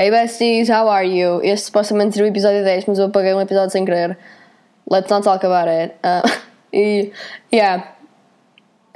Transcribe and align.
Hey 0.00 0.10
besties, 0.10 0.70
how 0.70 0.88
are 0.88 1.04
you? 1.04 1.42
Este 1.42 1.66
supostamente 1.66 2.14
seria 2.14 2.30
o 2.30 2.32
episódio 2.32 2.64
10, 2.64 2.86
mas 2.86 2.98
eu 2.98 3.04
apaguei 3.04 3.34
um 3.34 3.40
episódio 3.42 3.68
sem 3.68 3.84
querer. 3.84 4.16
Let's 4.90 5.10
not 5.10 5.22
talk 5.22 5.44
about 5.44 5.68
it. 5.68 5.94
Uh, 6.02 6.26
e, 6.72 7.12
yeah. 7.52 7.86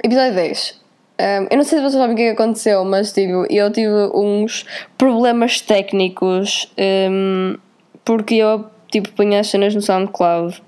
Episódio 0.03 0.33
10. 0.33 0.81
Um, 1.19 1.47
eu 1.51 1.57
não 1.57 1.63
sei 1.63 1.77
se 1.77 1.83
vocês 1.83 1.93
sabem 1.93 2.15
o 2.15 2.17
que, 2.17 2.23
é 2.23 2.33
que 2.33 2.41
aconteceu, 2.41 2.83
mas 2.83 3.13
tipo, 3.13 3.45
eu 3.51 3.71
tive 3.71 3.93
uns 4.15 4.65
problemas 4.97 5.61
técnicos 5.61 6.73
um, 6.75 7.55
porque 8.03 8.37
eu 8.37 8.65
tipo 8.91 9.11
ponho 9.11 9.39
as 9.39 9.45
cenas 9.45 9.75
no 9.75 9.83
SoundCloud 9.83 10.59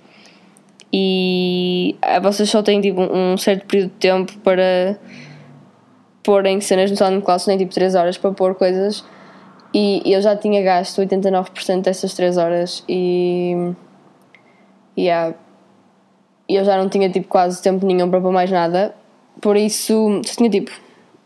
e 0.93 1.95
ah, 1.99 2.19
vocês 2.19 2.47
só 2.47 2.61
têm 2.61 2.79
tipo 2.79 3.01
um 3.01 3.35
certo 3.37 3.65
período 3.65 3.89
de 3.89 3.95
tempo 3.95 4.37
para 4.43 4.99
porem 6.21 6.61
cenas 6.61 6.91
no 6.91 6.97
SoundCloud, 6.97 7.47
nem 7.47 7.57
tipo 7.57 7.73
3 7.73 7.95
horas 7.95 8.19
para 8.19 8.31
pôr 8.33 8.53
coisas 8.53 9.03
e 9.73 10.01
eu 10.05 10.21
já 10.21 10.35
tinha 10.35 10.61
gasto 10.61 11.01
89% 11.01 11.81
dessas 11.81 12.13
3 12.13 12.37
horas 12.37 12.83
e 12.87 13.73
yeah, 14.97 15.35
eu 16.47 16.63
já 16.63 16.77
não 16.77 16.89
tinha 16.89 17.09
tipo 17.09 17.27
quase 17.27 17.61
tempo 17.61 17.85
nenhum 17.85 18.09
para 18.09 18.21
pôr 18.21 18.31
mais 18.31 18.49
nada. 18.49 18.95
Por 19.41 19.55
isso 19.55 20.21
só 20.25 20.35
tinha 20.35 20.49
tipo 20.49 20.71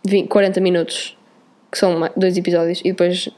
20, 0.06 0.28
40 0.28 0.60
minutos 0.60 1.18
que 1.72 1.78
são 1.78 2.10
dois 2.18 2.36
episódios 2.36 2.82
e 2.82 2.92
depois 2.92 3.30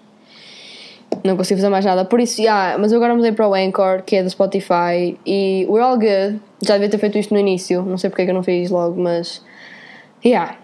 não 1.24 1.38
consigo 1.38 1.60
fazer 1.60 1.70
mais 1.70 1.86
nada. 1.86 2.06
Por 2.06 2.20
isso, 2.20 2.42
yeah, 2.42 2.78
mas 2.78 2.92
eu 2.92 2.98
agora 2.98 3.14
mudei 3.14 3.32
para 3.32 3.48
o 3.48 3.54
Anchor 3.54 4.02
que 4.04 4.16
é 4.16 4.24
do 4.24 4.30
Spotify 4.30 5.18
e 5.26 5.68
we're 5.70 5.84
all 5.84 5.98
good. 5.98 6.40
Já 6.62 6.76
devia 6.76 6.90
ter 6.90 6.98
feito 6.98 7.18
isto 7.18 7.34
no 7.34 7.40
início. 7.40 7.84
Não 7.84 7.98
sei 7.98 8.10
porque 8.10 8.24
é 8.24 8.26
que 8.26 8.32
eu 8.32 8.36
não 8.36 8.44
fiz 8.44 8.72
logo 8.72 9.00
mas 9.00 9.44
yeah. 10.26 10.58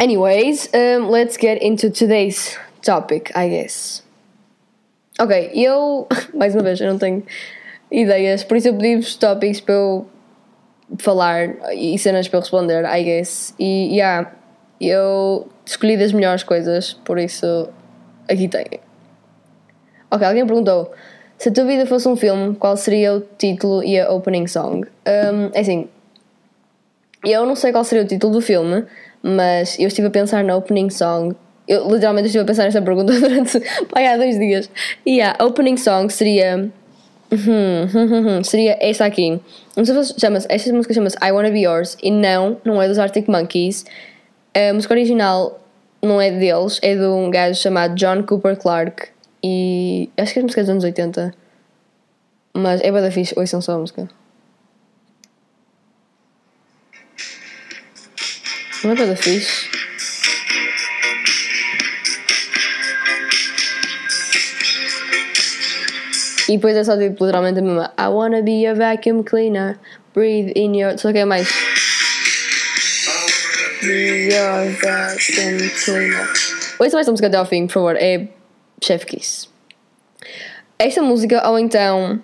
Anyways 0.00 0.70
um, 0.74 1.08
let's 1.08 1.38
get 1.40 1.62
into 1.62 1.88
today's 1.88 2.58
topic, 2.84 3.30
I 3.36 3.48
guess. 3.48 4.02
Ok, 5.18 5.50
eu, 5.54 6.06
mais 6.34 6.54
uma 6.54 6.62
vez, 6.62 6.80
eu 6.80 6.88
não 6.88 6.98
tenho 6.98 7.22
ideias, 7.90 8.44
por 8.44 8.56
isso 8.56 8.68
eu 8.68 8.74
pedi-vos 8.74 9.16
tópicos 9.16 9.60
para 9.60 9.74
eu 9.74 10.06
falar 10.98 11.48
e 11.74 11.98
cenas 11.98 12.28
para 12.28 12.38
eu 12.38 12.40
responder, 12.42 12.84
I 12.84 13.02
guess. 13.02 13.54
E, 13.58 13.96
yeah, 13.96 14.32
eu 14.80 15.48
escolhi 15.64 15.96
das 15.96 16.12
melhores 16.12 16.42
coisas, 16.42 16.92
por 16.92 17.18
isso 17.18 17.68
aqui 18.28 18.48
tenho. 18.48 18.80
Ok, 20.10 20.26
alguém 20.26 20.46
perguntou 20.46 20.92
se 21.38 21.48
a 21.48 21.52
tua 21.52 21.64
vida 21.64 21.86
fosse 21.86 22.08
um 22.08 22.16
filme, 22.16 22.54
qual 22.56 22.76
seria 22.76 23.14
o 23.14 23.20
título 23.20 23.82
e 23.82 23.98
a 23.98 24.10
opening 24.10 24.46
song? 24.46 24.86
Um, 25.06 25.50
é 25.52 25.60
assim, 25.60 25.88
eu 27.24 27.44
não 27.44 27.56
sei 27.56 27.72
qual 27.72 27.84
seria 27.84 28.04
o 28.04 28.06
título 28.06 28.34
do 28.34 28.40
filme, 28.40 28.84
mas 29.22 29.78
eu 29.78 29.88
estive 29.88 30.08
a 30.08 30.10
pensar 30.10 30.44
na 30.44 30.56
opening 30.56 30.90
song 30.90 31.34
eu 31.66 31.90
literalmente 31.90 32.26
estive 32.26 32.42
a 32.42 32.46
pensar 32.46 32.64
nesta 32.64 32.82
pergunta 32.82 33.12
durante 33.18 33.60
pai, 33.90 34.06
há 34.06 34.16
dois 34.16 34.38
dias. 34.38 34.70
E 35.04 35.16
yeah, 35.16 35.36
a 35.38 35.44
opening 35.44 35.76
song 35.76 36.12
seria. 36.12 36.70
Seria 38.44 38.78
esta 38.80 39.06
aqui. 39.06 39.40
Não 39.76 39.84
sei 39.84 40.04
se 40.04 40.20
chama 40.20 40.38
esta 40.48 40.72
música 40.72 40.94
chama-se 40.94 41.16
I 41.20 41.32
Wanna 41.32 41.50
Be 41.50 41.62
Yours 41.62 41.96
e 42.00 42.08
não, 42.08 42.58
não 42.64 42.80
é 42.80 42.86
dos 42.86 42.98
Arctic 42.98 43.26
Monkeys. 43.26 43.84
A 44.54 44.72
música 44.72 44.94
original 44.94 45.60
não 46.00 46.20
é 46.20 46.30
deles, 46.30 46.78
é 46.80 46.94
de 46.94 47.04
um 47.04 47.30
gajo 47.30 47.60
chamado 47.60 47.96
John 47.96 48.22
Cooper 48.22 48.56
Clarke 48.56 49.08
e 49.42 50.08
acho 50.16 50.32
que 50.32 50.38
é 50.38 50.42
a 50.42 50.44
música 50.44 50.62
dos 50.62 50.70
anos 50.70 50.84
80. 50.84 51.34
Mas 52.54 52.80
é 52.82 52.92
bada 52.92 53.10
fixe, 53.10 53.34
ouçam 53.36 53.60
só 53.60 53.72
a 53.72 53.78
música. 53.78 54.08
Não 58.84 58.92
é 58.92 58.94
bada 58.94 59.16
fixe. 59.16 59.68
E 66.48 66.56
depois 66.56 66.76
é 66.76 66.84
só 66.84 66.96
tipo 66.96 67.24
literalmente 67.24 67.58
a 67.58 67.62
mesma 67.62 67.92
I 67.98 68.08
wanna 68.08 68.42
be 68.42 68.66
a 68.66 68.74
vacuum 68.74 69.22
cleaner, 69.22 69.78
breathe 70.14 70.52
in 70.54 70.76
your. 70.76 70.98
Só 70.98 71.12
que 71.12 71.18
é 71.18 71.24
mais. 71.24 71.48
Be 73.80 74.28
your 74.32 74.70
vacuum 74.82 75.70
cleaner. 75.84 76.28
Ouça 76.78 76.96
mais 76.96 77.02
esta 77.02 77.12
música 77.12 77.28
até 77.28 77.36
ao 77.36 77.46
fim, 77.46 77.66
por 77.66 77.72
favor. 77.72 77.96
É 77.96 78.28
Chef 78.82 79.06
Kiss. 79.06 79.48
Esta 80.78 81.02
música, 81.02 81.48
ou 81.48 81.58
então 81.58 82.20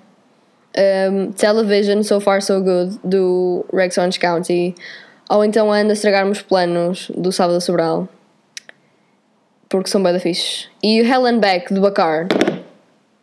um, 0.76 1.32
Television 1.32 2.02
So 2.02 2.20
Far 2.20 2.42
So 2.42 2.60
Good, 2.60 2.98
do 3.02 3.64
Rex 3.72 3.96
Orange 3.96 4.18
County, 4.18 4.74
ou 5.30 5.44
então 5.44 5.72
Anda 5.72 5.92
a 5.92 5.94
Estragarmos 5.94 6.42
Planos, 6.42 7.10
do 7.16 7.32
Sábado 7.32 7.60
Sobral. 7.60 8.08
Porque 9.68 9.88
são 9.88 10.02
bem 10.02 10.12
da 10.12 10.18
fixe. 10.18 10.66
E 10.82 10.98
Helen 10.98 11.38
Beck, 11.38 11.72
do 11.72 11.80
Bacar 11.80 12.26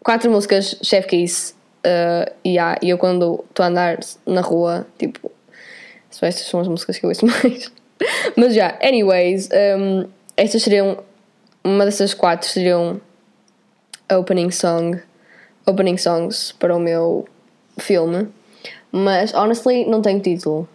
quatro 0.07 0.31
músicas 0.31 0.77
Chef 0.81 1.05
Kiss. 1.05 1.53
Uh, 1.85 2.31
e 2.41 2.51
yeah, 2.51 2.79
eu 2.81 2.97
quando 2.97 3.43
estou 3.49 3.65
a 3.65 3.67
andar 3.67 3.99
na 4.25 4.39
rua, 4.39 4.87
tipo, 4.97 5.29
estas 6.09 6.47
são 6.47 6.61
as 6.61 6.67
músicas 6.69 6.97
que 6.97 7.05
eu 7.05 7.09
ouço 7.09 7.25
mais. 7.27 7.69
Mas 8.37 8.55
já, 8.55 8.67
yeah, 8.67 8.87
anyways, 8.87 9.49
um, 9.51 10.07
estas 10.37 10.63
seriam. 10.63 11.03
Uma 11.61 11.83
dessas 11.83 12.13
quatro 12.13 12.47
seriam 12.47 13.01
opening 14.09 14.49
song. 14.49 15.01
Opening 15.65 15.97
songs 15.97 16.53
para 16.53 16.73
o 16.73 16.79
meu 16.79 17.27
filme. 17.77 18.29
Mas 18.89 19.33
honestly 19.33 19.83
não 19.85 20.01
tenho 20.01 20.21
título. 20.21 20.69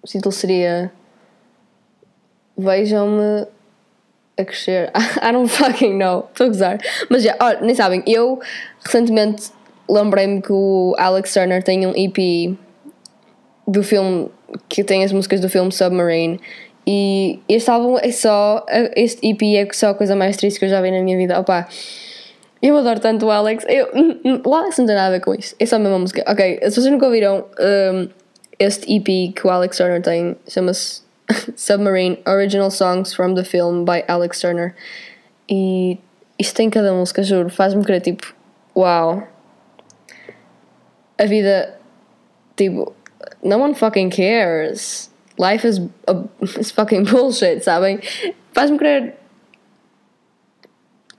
O 0.00 0.06
título 0.06 0.30
seria 0.30 0.92
Vejam-me 2.56 3.48
a 4.38 4.44
crescer. 4.44 4.90
I 5.22 5.32
don't 5.32 5.48
fucking 5.48 5.98
know. 5.98 6.28
Estou 6.30 6.46
a 6.46 6.48
gozar. 6.48 6.78
Mas 7.08 7.22
já, 7.22 7.36
nem 7.60 7.74
sabem, 7.74 8.02
eu 8.06 8.40
recentemente 8.84 9.50
lembrei-me 9.88 10.40
que 10.40 10.52
o 10.52 10.94
Alex 10.98 11.34
Turner 11.34 11.62
tem 11.62 11.86
um 11.86 11.92
EP 11.94 12.56
do 13.66 13.82
filme 13.82 14.28
que 14.68 14.82
tem 14.84 15.04
as 15.04 15.12
músicas 15.12 15.40
do 15.40 15.48
filme 15.48 15.70
Submarine 15.72 16.40
e 16.86 17.40
este 17.48 17.70
álbum 17.70 17.96
é 17.98 18.10
só 18.10 18.64
este 18.96 19.26
EP 19.26 19.42
é 19.56 19.72
só 19.72 19.90
a 19.90 19.94
coisa 19.94 20.16
mais 20.16 20.36
triste 20.36 20.58
que 20.58 20.64
eu 20.64 20.68
já 20.68 20.80
vi 20.80 20.90
na 20.90 21.00
minha 21.02 21.16
vida. 21.16 21.38
Opa, 21.38 21.68
eu 22.60 22.76
adoro 22.76 23.00
tanto 23.00 23.26
o 23.26 23.30
Alex. 23.30 23.64
Eu, 23.68 23.88
o 24.44 24.54
Alex 24.54 24.78
não 24.78 24.86
tem 24.86 24.94
nada 24.94 25.08
a 25.08 25.10
ver 25.10 25.20
com 25.20 25.34
isso. 25.34 25.54
É 25.58 25.66
só 25.66 25.76
a 25.76 25.78
mesma 25.78 25.98
música. 25.98 26.24
Ok, 26.26 26.58
se 26.62 26.70
vocês 26.70 26.86
nunca 26.86 27.06
ouviram 27.06 27.44
um, 27.58 28.08
este 28.58 28.96
EP 28.96 29.34
que 29.34 29.46
o 29.46 29.50
Alex 29.50 29.76
Turner 29.76 30.02
tem, 30.02 30.36
chama-se 30.48 31.01
Submarine 31.56 32.18
Original 32.26 32.70
Songs 32.70 33.12
from 33.14 33.34
the 33.34 33.44
Film 33.44 33.84
by 33.84 34.04
Alex 34.08 34.40
Turner. 34.40 34.74
E 35.48 35.98
isto 36.38 36.56
tem 36.56 36.70
cada 36.70 36.92
música, 36.92 37.22
juro, 37.22 37.50
faz-me 37.50 37.84
crer 37.84 38.00
tipo, 38.00 38.34
uau. 38.74 39.26
A 41.18 41.26
vida, 41.26 41.78
tipo, 42.56 42.94
no 43.42 43.58
one 43.58 43.74
fucking 43.74 44.10
cares. 44.10 45.10
Life 45.38 45.64
is, 45.64 45.80
a, 46.08 46.24
is 46.58 46.70
fucking 46.70 47.04
bullshit, 47.04 47.62
sabem? 47.62 48.00
Faz-me 48.52 48.78
querer. 48.78 49.14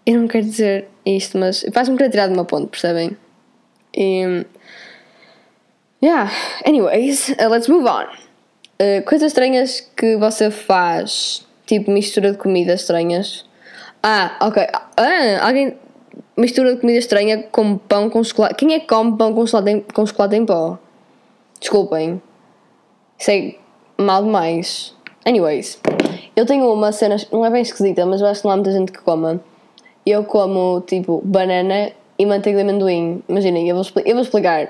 Eu 0.06 0.20
não 0.20 0.28
quero 0.28 0.46
dizer 0.46 0.90
isto, 1.06 1.38
mas 1.38 1.66
faz-me 1.74 1.98
querer 1.98 2.10
tirar 2.10 2.28
de 2.28 2.34
uma 2.34 2.46
ponte, 2.46 2.70
percebem? 2.70 3.18
E. 3.96 4.46
Yeah, 6.02 6.30
anyways, 6.66 7.30
uh, 7.40 7.48
let's 7.48 7.70
move 7.70 7.86
on. 7.86 8.08
Eh, 8.80 9.02
coisas 9.02 9.28
estranhas 9.28 9.82
que 9.96 10.16
você 10.18 10.50
faz, 10.50 11.46
tipo 11.66 11.92
mistura 11.92 12.32
de 12.32 12.38
comidas 12.38 12.82
estranhas. 12.82 13.46
Ah, 14.02 14.36
ok. 14.42 14.68
Ah, 14.98 15.48
alguém 15.48 15.78
mistura 16.36 16.74
de 16.74 16.82
comida 16.82 17.00
estranha 17.00 17.44
com 17.52 17.78
pão 17.78 18.10
com 18.10 18.24
chocolate. 18.24 18.56
Quem 18.56 18.74
é 18.74 18.80
que 18.80 18.88
come 18.88 19.18
pão 19.18 19.34
com 19.34 19.46
chocolate 19.46 19.72
em, 19.72 19.80
com 19.82 20.06
chocolate 20.06 20.36
em 20.36 20.46
pó? 20.46 20.78
Desculpem. 21.60 22.22
Sei 23.18 23.60
é 23.98 24.02
mal 24.02 24.24
demais. 24.24 24.96
Anyways, 25.26 25.80
eu 26.36 26.46
tenho 26.46 26.72
uma 26.74 26.92
cena, 26.92 27.16
não 27.32 27.46
é 27.46 27.50
bem 27.50 27.62
esquisita, 27.62 28.06
mas 28.06 28.20
eu 28.20 28.28
acho 28.28 28.42
que 28.42 28.48
não 28.48 28.54
há 28.54 28.58
muita 28.58 28.72
gente 28.72 28.92
que 28.92 29.00
coma. 29.00 29.40
Eu 30.06 30.26
como 30.26 30.82
tipo 30.82 31.22
banana 31.24 31.92
e 32.20 32.26
manteiga 32.26 32.62
de 32.62 32.70
amendoim. 32.70 33.24
Imaginem, 33.30 33.70
eu 33.70 33.76
vou, 33.76 33.86
eu 34.04 34.14
vou 34.14 34.24
explicar. 34.24 34.70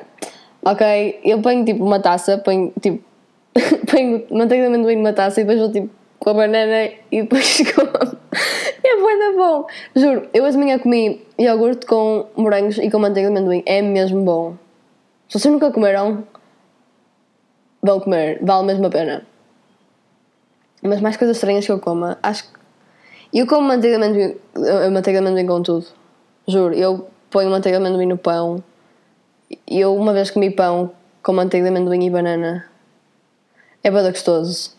Ok, 0.63 1.19
eu 1.24 1.42
ponho 1.42 1.66
tipo 1.66 1.83
uma 1.83 2.00
taça, 2.00 2.38
ponho 2.38 2.72
tipo 2.80 3.04
ponho 3.90 4.26
manteiga 4.32 4.64
de 4.64 4.74
amendoim 4.74 4.96
numa 4.96 5.14
taça 5.14 5.42
e 5.42 5.44
depois 5.44 5.60
vou 5.60 5.72
tipo 5.72 6.04
com 6.24 6.30
a 6.30 6.34
banana 6.34 6.90
e 7.12 7.22
depois 7.22 7.58
como. 7.76 7.90
é 8.84 8.96
muito 8.96 9.38
bom. 9.38 9.68
Juro, 9.94 10.30
eu 10.34 10.44
hoje 10.44 10.54
de 10.54 10.64
manhã 10.64 10.80
comi 10.80 11.22
iogurte 11.38 11.86
com 11.86 12.28
morangos 12.36 12.78
e 12.78 12.90
com 12.90 12.98
manteiga 12.98 13.30
de 13.30 13.38
amendoim. 13.38 13.62
É 13.66 13.82
mesmo 13.82 14.24
bom. 14.24 14.56
Se 15.28 15.38
vocês 15.38 15.52
nunca 15.52 15.70
comeram, 15.72 16.24
vão 17.82 18.00
comer. 18.00 18.40
Vale 18.42 18.66
mesmo 18.66 18.88
a 18.88 18.90
pena. 18.90 19.26
Mas 20.82 21.02
mais 21.02 21.18
coisas 21.18 21.36
estranhas 21.38 21.66
que 21.66 21.72
eu 21.72 21.80
coma, 21.80 22.18
acho 22.24 22.44
que. 22.46 22.64
Eu 23.34 23.48
como 23.48 23.68
manteiga 23.68 23.98
de 23.98 24.04
amendoim, 24.04 24.36
eh, 24.56 24.90
manteiga 24.90 25.20
de 25.20 25.28
amendoim 25.28 25.48
com 25.48 25.62
tudo. 25.62 25.88
Juro, 26.48 26.74
eu 26.74 27.08
ponho 27.30 27.50
manteiga 27.50 27.80
de 27.80 27.86
amendoim 27.86 28.06
no 28.06 28.18
pão. 28.18 28.64
Eu 29.68 29.96
uma 29.96 30.14
vez 30.14 30.32
comi 30.32 30.52
pão 30.52 30.92
com 31.22 31.34
manteiga 31.34 31.70
de 31.70 31.76
amendoim 31.76 32.06
e 32.06 32.10
banana. 32.10 32.73
É 33.83 33.91
bada 33.91 34.12
gostoso. 34.12 34.71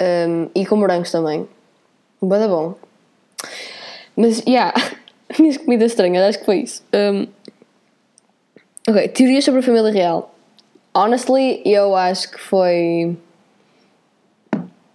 Um, 0.00 0.48
e 0.54 0.64
com 0.64 0.76
morangos 0.76 1.10
também. 1.10 1.48
Bada 2.22 2.46
bom. 2.46 2.74
Mas, 4.16 4.40
yeah, 4.46 4.72
minhas 5.38 5.56
comidas 5.56 5.92
estranhas, 5.92 6.22
acho 6.22 6.38
que 6.38 6.44
foi 6.44 6.58
isso. 6.58 6.84
Um, 6.94 7.26
ok, 8.88 9.08
teorias 9.08 9.44
sobre 9.44 9.60
a 9.60 9.62
família 9.62 9.90
real. 9.90 10.32
Honestly, 10.94 11.60
eu 11.64 11.94
acho 11.96 12.30
que 12.30 12.38
foi. 12.38 13.18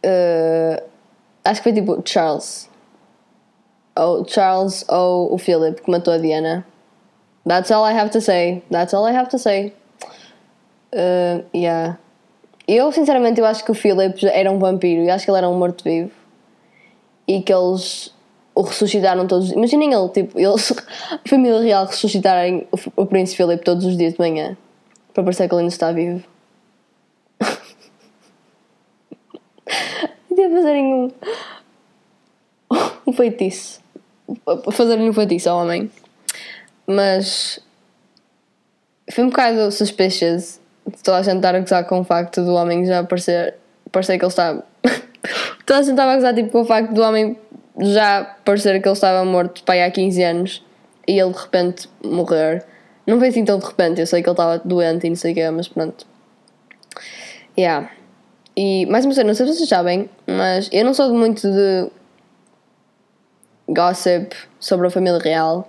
Uh, 0.04 0.82
acho 1.44 1.62
que 1.62 1.64
foi 1.64 1.74
tipo 1.74 2.02
Charles. 2.06 2.70
Ou 3.96 4.26
Charles 4.28 4.86
ou 4.88 5.34
o 5.34 5.38
Philip 5.38 5.82
que 5.82 5.92
matou 5.92 6.14
a 6.14 6.18
Diana. 6.18 6.66
That's 7.46 7.70
all 7.70 7.86
I 7.86 7.94
have 7.94 8.12
to 8.12 8.22
say. 8.22 8.64
That's 8.72 8.94
all 8.94 9.06
I 9.06 9.12
have 9.12 9.30
to 9.30 9.38
say. 9.38 9.74
Uh, 10.94 11.44
yeah. 11.54 11.98
Eu, 12.68 12.92
sinceramente, 12.92 13.40
eu 13.40 13.46
acho 13.46 13.64
que 13.64 13.72
o 13.72 13.76
Philip 13.76 14.26
era 14.28 14.52
um 14.52 14.60
vampiro. 14.60 15.02
Eu 15.02 15.14
acho 15.14 15.26
que 15.26 15.32
ele 15.32 15.38
era 15.38 15.50
um 15.50 15.58
morto-vivo. 15.58 16.12
E 17.28 17.42
que 17.42 17.54
eles 17.54 18.14
o 18.54 18.62
ressuscitaram 18.62 19.28
todos. 19.28 19.52
Imaginem 19.52 19.94
ele, 19.94 20.10
tipo, 20.10 20.40
eles, 20.40 20.72
a 21.12 21.20
família 21.28 21.62
real 21.62 21.86
ressuscitarem 21.86 22.68
o, 22.72 23.02
o 23.02 23.06
Príncipe 23.06 23.38
Philip 23.44 23.64
todos 23.64 23.86
os 23.86 23.98
dias 23.98 24.14
de 24.14 24.20
manhã. 24.20 24.58
Para 25.14 25.24
parecer 25.24 25.48
que 25.48 25.54
ele 25.54 25.62
ainda 25.62 25.74
está 25.74 25.92
vivo. 25.92 26.24
e 30.30 30.50
fazerem 30.50 30.94
um, 30.94 31.12
um 33.08 33.14
feitiço. 33.14 33.82
Fazerem 34.72 35.10
um 35.10 35.14
feitiço 35.14 35.50
ao 35.50 35.60
homem. 35.60 35.92
Mas 36.88 37.60
foi 39.12 39.24
um 39.24 39.30
bocado 39.30 39.72
suspicious 39.72 40.61
toda 41.04 41.18
a 41.18 41.22
gente 41.22 41.38
estar 41.38 41.56
a 41.56 41.60
gozar 41.60 41.86
com 41.86 42.00
o 42.00 42.04
facto 42.04 42.44
do 42.44 42.54
homem 42.54 42.86
já 42.86 43.04
parecer, 43.04 43.56
parecer 43.92 44.18
que 44.18 44.26
ele 44.26 44.30
está. 44.30 44.64
toda 45.66 45.80
a 45.80 45.82
gente 45.82 45.92
estava 45.92 46.12
a 46.12 46.16
gozar 46.16 46.34
tipo, 46.34 46.50
com 46.50 46.62
o 46.62 46.66
facto 46.66 46.94
do 46.94 47.02
homem 47.02 47.38
já 47.80 48.36
parecer 48.44 48.82
que 48.82 48.88
ele 48.88 48.94
estava 48.94 49.24
morto 49.26 49.64
pai, 49.64 49.84
há 49.84 49.92
15 49.92 50.24
anos 50.24 50.66
e 51.08 51.20
ele 51.20 51.32
de 51.32 51.40
repente 51.40 51.90
morrer. 52.04 52.66
Não 53.06 53.18
foi 53.20 53.30
assim 53.30 53.44
tão 53.44 53.60
de 53.60 53.66
repente, 53.66 54.00
eu 54.00 54.08
sei 54.08 54.22
que 54.22 54.30
ele 54.30 54.34
estava 54.34 54.60
doente 54.64 55.08
e 55.08 55.10
não 55.10 55.16
sei 55.16 55.32
o 55.32 55.36
quê, 55.36 55.50
mas 55.50 55.68
pronto. 55.68 56.06
Yeah. 57.58 57.90
E 58.56 58.86
mais 58.86 59.06
uma 59.06 59.14
vez, 59.14 59.26
não 59.26 59.34
sei 59.34 59.48
se 59.48 59.56
vocês 59.56 59.70
sabem, 59.70 60.10
mas 60.28 60.70
eu 60.72 60.86
não 60.86 60.94
sou 60.94 61.14
muito 61.14 61.50
de 61.50 61.90
gossip 63.68 64.36
sobre 64.60 64.88
a 64.88 64.90
família 64.90 65.20
real. 65.20 65.68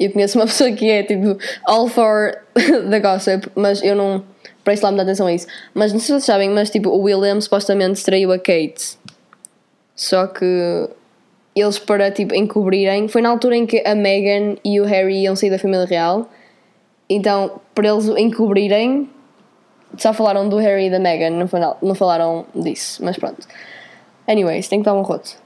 Eu 0.00 0.10
conheço 0.10 0.38
uma 0.38 0.46
pessoa 0.48 0.72
que 0.72 0.90
é 0.90 1.02
tipo 1.04 1.38
all 1.64 1.86
for 1.86 2.36
the 2.90 2.98
gossip, 2.98 3.48
mas 3.54 3.82
eu 3.82 3.94
não 3.94 4.24
presto 4.64 4.82
lá 4.82 4.90
muita 4.90 5.04
atenção 5.04 5.26
a 5.26 5.32
isso. 5.32 5.46
Mas 5.72 5.92
não 5.92 6.00
sei 6.00 6.06
se 6.06 6.12
vocês 6.12 6.24
sabem, 6.24 6.50
mas 6.50 6.70
tipo 6.70 6.88
o 6.88 7.02
William 7.02 7.40
supostamente 7.40 8.02
traiu 8.02 8.32
a 8.32 8.38
Kate. 8.38 8.98
Só 9.94 10.26
que 10.26 10.88
eles 11.54 11.78
para 11.78 12.10
tipo 12.10 12.34
encobrirem, 12.34 13.06
foi 13.06 13.20
na 13.20 13.28
altura 13.28 13.56
em 13.56 13.66
que 13.66 13.82
a 13.86 13.94
Meghan 13.94 14.56
e 14.64 14.80
o 14.80 14.84
Harry 14.84 15.22
iam 15.22 15.36
sair 15.36 15.50
da 15.50 15.58
família 15.58 15.84
real 15.84 16.28
então, 17.10 17.60
para 17.74 17.88
eles 17.88 18.06
encobrirem, 18.06 19.10
só 19.98 20.12
falaram 20.12 20.48
do 20.48 20.58
Harry 20.58 20.86
e 20.86 20.90
da 20.90 21.00
Meghan, 21.00 21.30
não, 21.30 21.76
não 21.82 21.94
falaram 21.96 22.46
disso, 22.54 23.04
mas 23.04 23.16
pronto. 23.16 23.48
Anyways, 24.28 24.68
tenho 24.68 24.80
que 24.80 24.86
dar 24.86 24.94
um 24.94 25.02
roto. 25.02 25.36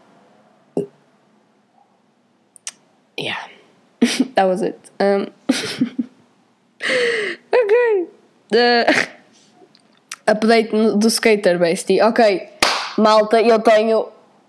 Yeah. 3.19 3.54
That 4.35 4.47
was 4.47 4.63
it. 4.63 4.79
Um, 5.01 5.27
ok. 7.53 8.07
Uh, 8.53 8.85
update 10.33 10.71
do 10.99 11.11
skater, 11.11 11.59
bestie. 11.59 12.01
Ok. 12.03 12.49
Malta, 12.99 13.41
eu 13.41 13.59
tenho 13.61 14.09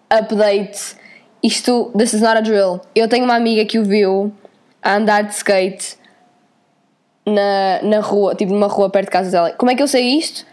update. 0.09 0.95
Isto, 1.43 1.91
this 1.95 2.13
is 2.13 2.21
not 2.21 2.37
a 2.37 2.41
drill. 2.41 2.81
Eu 2.95 3.07
tenho 3.07 3.23
uma 3.23 3.35
amiga 3.35 3.65
que 3.65 3.77
o 3.77 3.83
viu 3.83 4.33
a 4.81 4.95
andar 4.95 5.23
de 5.23 5.33
skate 5.33 5.97
na, 7.25 7.81
na 7.83 7.99
rua, 7.99 8.35
tipo 8.35 8.51
numa 8.51 8.67
rua 8.67 8.89
perto 8.89 9.07
de 9.07 9.11
casa 9.11 9.31
dela. 9.31 9.51
Como 9.51 9.71
é 9.71 9.75
que 9.75 9.83
eu 9.83 9.87
sei 9.87 10.17
isto? 10.17 10.45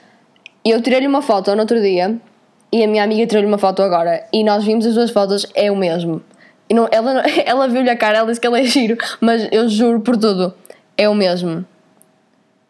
Eu 0.64 0.80
tirei-lhe 0.82 1.06
uma 1.06 1.22
foto 1.22 1.54
no 1.54 1.60
outro 1.60 1.80
dia 1.80 2.18
e 2.70 2.84
a 2.84 2.86
minha 2.86 3.02
amiga 3.04 3.26
tirou-lhe 3.26 3.48
uma 3.48 3.58
foto 3.58 3.82
agora 3.82 4.26
e 4.32 4.44
nós 4.44 4.64
vimos 4.64 4.86
as 4.86 4.94
duas 4.94 5.10
fotos, 5.10 5.46
é 5.54 5.70
o 5.70 5.76
mesmo. 5.76 6.22
E 6.72 6.74
não, 6.74 6.88
ela 6.90 7.22
ela 7.44 7.68
viu-lhe 7.68 7.90
a 7.90 7.96
cara, 7.96 8.16
ela 8.18 8.26
disse 8.26 8.40
que 8.40 8.46
ele 8.46 8.60
é 8.60 8.64
giro, 8.64 8.96
mas 9.20 9.46
eu 9.52 9.68
juro 9.68 10.00
por 10.00 10.16
tudo, 10.16 10.54
é 10.96 11.06
o 11.06 11.14
mesmo. 11.14 11.66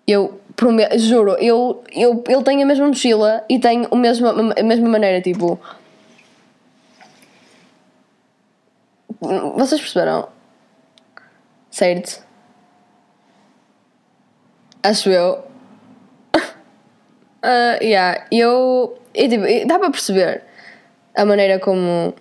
Eu 0.04 0.40
prometo, 0.56 0.98
juro, 0.98 1.36
eu, 1.38 1.84
eu, 1.92 2.24
ele 2.28 2.42
tem 2.42 2.60
a 2.64 2.66
mesma 2.66 2.88
mochila 2.88 3.44
e 3.48 3.60
tem 3.60 3.86
o 3.92 3.96
mesmo, 3.96 4.26
a 4.26 4.62
mesma 4.64 4.88
maneira, 4.88 5.20
tipo. 5.20 5.56
Vocês 9.20 9.80
perceberam? 9.80 10.28
Certo? 11.70 12.26
Acho 14.82 15.10
eu. 15.10 15.44
uh, 16.34 17.78
yeah, 17.80 18.26
eu. 18.32 18.98
E, 19.14 19.28
tipo, 19.28 19.44
dá 19.68 19.78
para 19.78 19.92
perceber 19.92 20.42
a 21.14 21.24
maneira 21.24 21.60
como. 21.60 22.12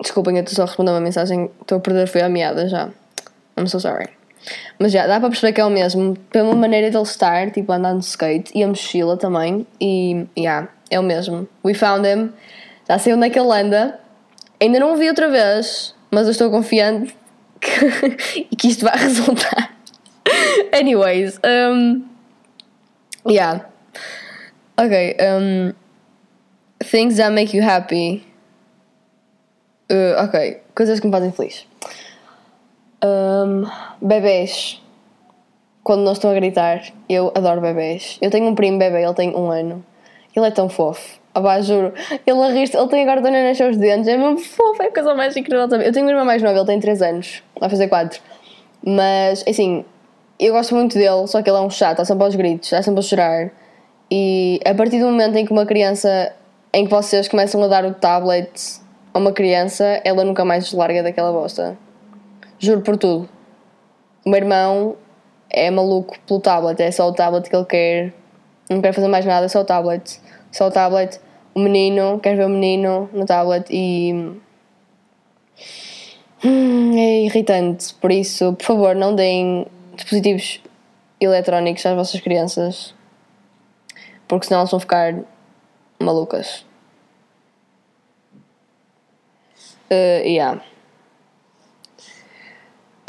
Desculpem, 0.00 0.36
eu 0.36 0.42
estou 0.42 0.56
só 0.56 0.62
a 0.62 0.66
responder 0.66 0.92
uma 0.92 1.00
mensagem. 1.00 1.50
Estou 1.60 1.78
a 1.78 1.80
perder, 1.80 2.06
foi 2.06 2.22
a 2.22 2.28
meada 2.28 2.68
já. 2.68 2.90
I'm 3.58 3.66
so 3.66 3.80
sorry. 3.80 4.08
Mas 4.78 4.92
já, 4.92 5.06
dá 5.06 5.18
para 5.18 5.28
perceber 5.28 5.52
que 5.52 5.60
é 5.60 5.64
o 5.64 5.70
mesmo. 5.70 6.16
Pela 6.30 6.54
maneira 6.54 6.90
dele 6.90 7.02
estar, 7.02 7.50
tipo, 7.50 7.72
andando 7.72 8.00
de 8.00 8.06
skate 8.06 8.52
e 8.54 8.62
a 8.62 8.68
mochila 8.68 9.16
também. 9.16 9.66
E, 9.80 10.26
yeah, 10.38 10.68
é 10.90 10.98
o 11.00 11.02
mesmo. 11.02 11.48
We 11.64 11.74
found 11.74 12.06
him. 12.06 12.30
Já 12.88 12.98
sei 12.98 13.12
onde 13.14 13.26
é 13.26 13.30
que 13.30 13.38
ele 13.38 13.52
anda. 13.52 13.98
Ainda 14.60 14.80
não 14.80 14.94
o 14.94 14.96
vi 14.96 15.08
outra 15.08 15.28
vez, 15.28 15.94
mas 16.10 16.26
eu 16.26 16.32
estou 16.32 16.50
confiante 16.50 17.14
que, 17.60 18.46
que 18.56 18.68
isto 18.68 18.84
vai 18.84 18.96
resultar. 18.96 19.76
Anyways, 20.72 21.38
um, 21.44 22.04
yeah. 23.28 23.66
Okay, 24.78 25.16
um, 25.20 25.72
things 26.84 27.16
that 27.16 27.32
make 27.32 27.56
you 27.56 27.62
happy. 27.62 28.24
Uh, 29.90 30.22
ok, 30.22 30.60
coisas 30.74 31.00
que 31.00 31.06
me 31.06 31.12
fazem 31.12 31.32
feliz. 31.32 31.66
Um, 33.02 33.64
bebês. 34.02 34.82
Quando 35.82 36.02
não 36.02 36.12
estão 36.12 36.30
a 36.30 36.34
gritar, 36.34 36.82
eu 37.08 37.32
adoro 37.34 37.62
bebês. 37.62 38.18
Eu 38.20 38.30
tenho 38.30 38.46
um 38.46 38.54
primo 38.54 38.78
bebê, 38.78 39.02
ele 39.02 39.14
tem 39.14 39.34
um 39.34 39.50
ano. 39.50 39.84
Ele 40.36 40.46
é 40.46 40.50
tão 40.50 40.68
fofo. 40.68 41.18
Ah, 41.34 41.60
juro. 41.60 41.94
Ele 42.26 42.42
a 42.42 42.48
rir 42.48 42.70
ele 42.74 42.88
tem 42.88 43.08
agora 43.08 43.26
a 43.26 43.30
nascer 43.30 43.70
os 43.70 43.76
dentes, 43.76 44.08
é 44.08 44.16
mesmo 44.16 44.38
fofo, 44.38 44.82
é 44.82 44.86
a 44.86 44.92
coisa 44.92 45.14
mais 45.14 45.36
incrível 45.36 45.68
também. 45.68 45.86
Eu 45.86 45.92
tenho 45.92 46.04
uma 46.04 46.12
irmã 46.12 46.24
mais 46.24 46.42
nova, 46.42 46.58
ele 46.58 46.66
tem 46.66 46.80
3 46.80 47.00
anos, 47.02 47.42
vai 47.58 47.70
fazer 47.70 47.88
4. 47.88 48.20
Mas, 48.84 49.44
assim, 49.48 49.84
eu 50.38 50.52
gosto 50.52 50.74
muito 50.74 50.94
dele, 50.94 51.26
só 51.26 51.40
que 51.40 51.48
ele 51.48 51.56
é 51.56 51.60
um 51.60 51.70
chato, 51.70 51.92
está 51.92 52.04
sempre 52.04 52.24
aos 52.24 52.34
gritos, 52.34 52.66
está 52.66 52.82
sempre 52.82 53.00
a 53.00 53.02
chorar. 53.02 53.50
E 54.10 54.60
a 54.66 54.74
partir 54.74 54.98
do 54.98 55.06
momento 55.06 55.36
em 55.36 55.46
que 55.46 55.52
uma 55.52 55.64
criança, 55.64 56.32
em 56.72 56.84
que 56.84 56.90
vocês 56.90 57.28
começam 57.28 57.62
a 57.62 57.68
dar 57.68 57.84
o 57.84 57.94
tablet 57.94 58.50
uma 59.18 59.32
criança, 59.32 60.00
ela 60.04 60.24
nunca 60.24 60.44
mais 60.44 60.72
larga 60.72 61.02
daquela 61.02 61.32
bosta. 61.32 61.76
Juro 62.58 62.80
por 62.80 62.96
tudo. 62.96 63.28
O 64.24 64.30
meu 64.30 64.38
irmão 64.38 64.96
é 65.50 65.70
maluco 65.70 66.18
pelo 66.26 66.40
tablet, 66.40 66.80
é 66.80 66.90
só 66.90 67.08
o 67.08 67.12
tablet 67.12 67.48
que 67.48 67.56
ele 67.56 67.64
quer, 67.64 68.14
não 68.68 68.80
quer 68.80 68.92
fazer 68.92 69.08
mais 69.08 69.24
nada, 69.24 69.46
é 69.46 69.48
só 69.48 69.60
o 69.60 69.64
tablet. 69.64 70.20
Só 70.52 70.68
o 70.68 70.70
tablet. 70.70 71.20
O 71.54 71.60
menino, 71.60 72.20
quer 72.20 72.36
ver 72.36 72.46
o 72.46 72.48
menino 72.48 73.08
no 73.12 73.24
tablet 73.24 73.66
e. 73.70 74.12
Hum, 76.44 76.96
é 76.96 77.24
irritante, 77.24 77.92
por 77.94 78.12
isso, 78.12 78.52
por 78.52 78.64
favor, 78.64 78.94
não 78.94 79.14
deem 79.14 79.66
dispositivos 79.96 80.62
eletrónicos 81.20 81.84
às 81.84 81.96
vossas 81.96 82.20
crianças, 82.20 82.94
porque 84.28 84.46
senão 84.46 84.60
elas 84.60 84.70
vão 84.70 84.78
ficar 84.78 85.16
malucas. 85.98 86.67
Uh, 89.90 90.26
yeah. 90.26 90.62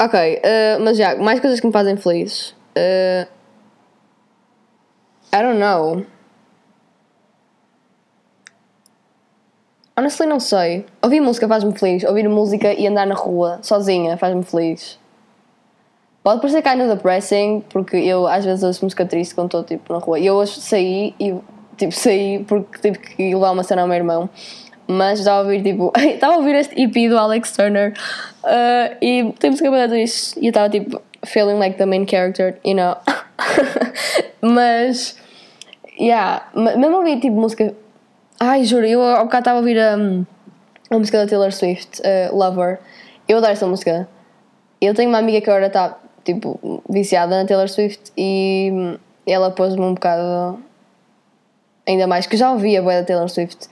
Ok, 0.00 0.14
uh, 0.14 0.82
mas 0.82 0.96
já, 0.96 1.14
mais 1.16 1.40
coisas 1.40 1.60
que 1.60 1.66
me 1.66 1.72
fazem 1.72 1.96
feliz. 1.96 2.54
Uh, 2.74 3.28
I 5.32 5.42
don't 5.42 5.58
know. 5.58 6.06
Honestly, 9.96 10.26
não 10.26 10.40
sei. 10.40 10.86
Ouvir 11.02 11.20
música 11.20 11.46
faz-me 11.46 11.78
feliz. 11.78 12.04
Ouvir 12.04 12.26
música 12.28 12.72
e 12.72 12.86
andar 12.86 13.06
na 13.06 13.14
rua 13.14 13.58
sozinha 13.62 14.16
faz-me 14.16 14.42
feliz. 14.42 14.98
Pode 16.22 16.40
parecer 16.40 16.62
kind 16.62 16.80
of 16.80 16.94
depressing, 16.94 17.62
porque 17.68 17.96
eu 17.96 18.26
às 18.26 18.44
vezes 18.44 18.64
ouço 18.64 18.84
música 18.84 19.04
triste 19.04 19.34
quando 19.34 19.48
estou 19.48 19.64
tipo, 19.64 19.92
na 19.92 19.98
rua. 19.98 20.18
E 20.18 20.24
eu 20.24 20.34
hoje 20.34 20.60
saí 20.60 21.14
e 21.20 21.34
tipo, 21.76 21.92
saí 21.92 22.42
porque 22.44 22.78
tive 22.78 22.98
que 22.98 23.34
levar 23.34 23.50
uma 23.50 23.62
cena 23.62 23.82
ao 23.82 23.88
meu 23.88 23.96
irmão. 23.96 24.30
Mas 24.90 25.24
a 25.28 25.38
ouvir 25.38 25.62
tipo. 25.62 25.92
estava 25.96 26.34
a 26.34 26.36
ouvir 26.38 26.56
este 26.56 26.74
EP 26.82 27.08
do 27.08 27.16
Alex 27.16 27.52
Turner 27.52 27.92
uh, 28.42 28.96
e 29.00 29.32
tem 29.38 29.50
música 29.50 29.70
bem 29.70 29.88
triste. 29.88 30.36
E 30.40 30.46
eu 30.46 30.50
estava 30.50 30.68
tipo 30.68 31.00
feeling 31.24 31.60
like 31.60 31.78
the 31.78 31.86
main 31.86 32.04
character, 32.04 32.58
you 32.64 32.74
know. 32.74 32.96
mas. 34.42 35.16
Yeah, 35.98 36.50
mesmo 36.54 36.96
ouvir 36.96 37.20
tipo 37.20 37.36
música. 37.36 37.72
Ai, 38.40 38.64
juro, 38.64 38.84
eu 38.84 39.00
ao 39.00 39.26
bocado 39.26 39.42
estava 39.42 39.58
a 39.58 39.60
ouvir 39.60 39.76
um, 39.78 40.26
a 40.90 40.98
música 40.98 41.18
da 41.18 41.26
Taylor 41.28 41.52
Swift, 41.52 42.00
uh, 42.00 42.34
Lover. 42.34 42.80
Eu 43.28 43.38
adoro 43.38 43.52
essa 43.52 43.66
música. 43.66 44.08
Eu 44.80 44.92
tenho 44.92 45.08
uma 45.08 45.18
amiga 45.18 45.40
que 45.40 45.48
agora 45.50 45.66
está, 45.66 45.98
tipo, 46.24 46.82
viciada 46.88 47.36
na 47.38 47.46
Taylor 47.46 47.68
Swift 47.68 48.10
e 48.16 48.98
ela 49.24 49.52
pôs-me 49.52 49.82
um 49.82 49.94
bocado. 49.94 50.58
Ainda 51.86 52.08
mais, 52.08 52.26
que 52.26 52.36
já 52.36 52.50
ouvia 52.50 52.80
a 52.80 52.82
boa 52.82 52.94
da 52.94 53.04
Taylor 53.04 53.28
Swift. 53.28 53.68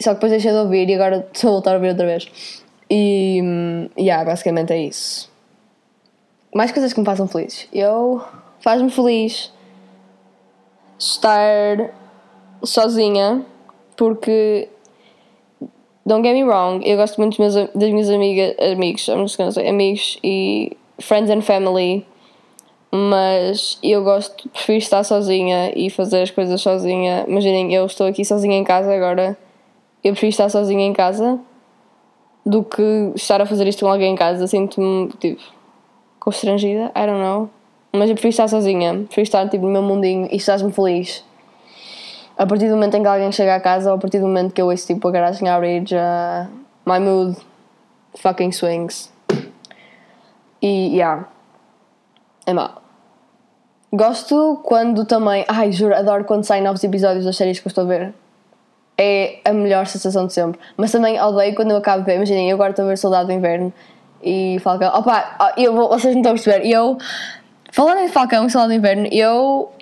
Só 0.00 0.10
que 0.10 0.14
depois 0.14 0.32
deixei 0.32 0.50
de 0.50 0.58
ouvir 0.58 0.88
e 0.88 0.94
agora 0.94 1.26
estou 1.32 1.50
a 1.50 1.52
voltar 1.52 1.72
a 1.72 1.74
ouvir 1.74 1.88
outra 1.90 2.06
vez. 2.06 2.30
E. 2.90 3.40
Yeah, 3.98 4.24
basicamente 4.24 4.72
é 4.72 4.78
isso. 4.78 5.30
Mais 6.54 6.72
coisas 6.72 6.92
que 6.92 7.00
me 7.00 7.06
façam 7.06 7.26
feliz. 7.26 7.68
Eu. 7.72 8.22
Faz-me 8.60 8.90
feliz 8.90 9.52
estar 10.98 11.92
sozinha 12.62 13.44
porque 13.96 14.68
don't 16.06 16.22
get 16.22 16.34
me 16.34 16.44
wrong, 16.44 16.82
eu 16.84 16.96
gosto 16.96 17.18
muito 17.18 17.40
meus, 17.40 17.54
das 17.54 17.90
minhas 17.90 18.10
amigas, 18.10 18.54
amigos, 18.58 19.08
amigos 19.56 20.18
e 20.22 20.76
friends 20.98 21.30
and 21.30 21.42
family, 21.42 22.06
mas 22.90 23.78
eu 23.82 24.04
gosto, 24.04 24.48
prefiro 24.50 24.78
estar 24.78 25.02
sozinha 25.04 25.72
e 25.74 25.90
fazer 25.90 26.22
as 26.22 26.30
coisas 26.30 26.60
sozinha. 26.60 27.24
Imaginem, 27.26 27.74
eu 27.74 27.86
estou 27.86 28.06
aqui 28.06 28.24
sozinha 28.24 28.56
em 28.56 28.64
casa 28.64 28.94
agora, 28.94 29.36
eu 30.04 30.12
prefiro 30.12 30.30
estar 30.30 30.48
sozinha 30.48 30.84
em 30.84 30.92
casa 30.92 31.40
do 32.44 32.62
que 32.62 33.12
estar 33.14 33.40
a 33.40 33.46
fazer 33.46 33.66
isto 33.66 33.84
com 33.84 33.90
alguém 33.90 34.12
em 34.12 34.16
casa. 34.16 34.46
Sinto-me, 34.46 35.08
tipo, 35.18 35.42
constrangida, 36.20 36.92
I 36.94 37.06
don't 37.06 37.20
know. 37.20 37.50
Mas 37.92 38.10
eu 38.10 38.14
prefiro 38.14 38.30
estar 38.30 38.48
sozinha, 38.48 38.92
prefiro 39.06 39.22
estar 39.22 39.48
tipo, 39.48 39.64
no 39.64 39.72
meu 39.72 39.82
mundinho 39.82 40.28
e 40.30 40.36
estás-me 40.36 40.72
feliz. 40.72 41.24
A 42.36 42.46
partir 42.46 42.68
do 42.68 42.74
momento 42.74 42.96
em 42.96 43.02
que 43.02 43.08
alguém 43.08 43.32
chega 43.32 43.54
a 43.54 43.60
casa 43.60 43.90
ou 43.90 43.96
a 43.96 43.98
partir 43.98 44.18
do 44.18 44.26
momento 44.26 44.52
que 44.52 44.60
eu 44.60 44.66
ouço 44.66 44.86
tipo 44.86 45.06
a 45.08 45.10
garagem 45.10 45.48
a 45.48 45.54
abrir 45.54 45.86
já 45.86 46.48
my 46.84 46.98
mood 46.98 47.36
fucking 48.16 48.52
swings. 48.52 49.12
E 50.60 50.96
yeah. 50.96 51.28
É 52.46 52.52
mal 52.52 52.84
gosto 53.96 54.60
quando 54.64 55.04
também 55.04 55.44
ai 55.46 55.70
juro 55.70 55.94
adoro 55.94 56.24
quando 56.24 56.42
saem 56.42 56.62
novos 56.62 56.82
episódios 56.82 57.24
das 57.24 57.36
séries 57.36 57.60
que 57.60 57.66
eu 57.66 57.70
estou 57.70 57.84
a 57.84 57.86
ver 57.86 58.14
é 58.96 59.40
a 59.44 59.52
melhor 59.52 59.86
sensação 59.86 60.26
de 60.26 60.32
sempre 60.32 60.60
mas 60.76 60.92
também 60.92 61.20
odeio 61.20 61.54
quando 61.54 61.72
eu 61.72 61.76
acabo 61.76 62.00
de 62.00 62.06
ver 62.06 62.16
imaginem 62.16 62.50
eu 62.50 62.54
agora 62.54 62.70
estou 62.70 62.84
a 62.84 62.88
ver 62.88 62.98
Soldado 62.98 63.26
do 63.26 63.32
Inverno 63.32 63.72
e 64.22 64.58
Falcão 64.60 64.92
opa 64.94 65.54
eu 65.56 65.74
vou, 65.74 65.88
vocês 65.88 66.14
não 66.14 66.20
estão 66.20 66.32
a 66.32 66.34
perceber 66.34 66.66
eu 66.66 66.96
falando 67.72 67.98
em 67.98 68.08
Falcão 68.08 68.46
e 68.46 68.50
Soldado 68.50 68.72
do 68.72 68.76
Inverno 68.76 69.08
eu 69.10 69.72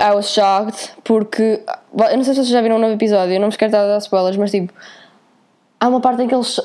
I 0.00 0.14
was 0.14 0.32
shocked 0.32 0.96
porque. 1.04 1.62
Eu 1.92 2.16
não 2.16 2.24
sei 2.24 2.32
se 2.32 2.40
vocês 2.40 2.48
já 2.48 2.62
viram 2.62 2.76
um 2.76 2.78
novo 2.78 2.94
episódio, 2.94 3.34
eu 3.34 3.40
não 3.40 3.48
me 3.48 3.56
quero 3.56 3.70
estar 3.70 3.86
dar 3.86 3.98
spoilers, 3.98 4.38
mas 4.38 4.50
tipo. 4.50 4.72
Há 5.78 5.88
uma 5.88 6.00
parte 6.00 6.22
em 6.22 6.28
que 6.28 6.34
eles. 6.34 6.58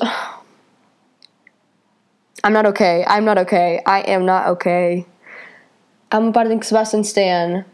I'm 2.44 2.52
not 2.52 2.66
okay, 2.68 3.04
I'm 3.04 3.24
not 3.24 3.38
okay, 3.40 3.82
I 3.86 4.14
am 4.14 4.24
not 4.24 4.48
okay. 4.52 5.06
Há 6.10 6.18
uma 6.18 6.32
parte 6.32 6.54
em 6.54 6.58
que 6.58 6.66
Sebastian 6.66 7.02
Stan. 7.02 7.66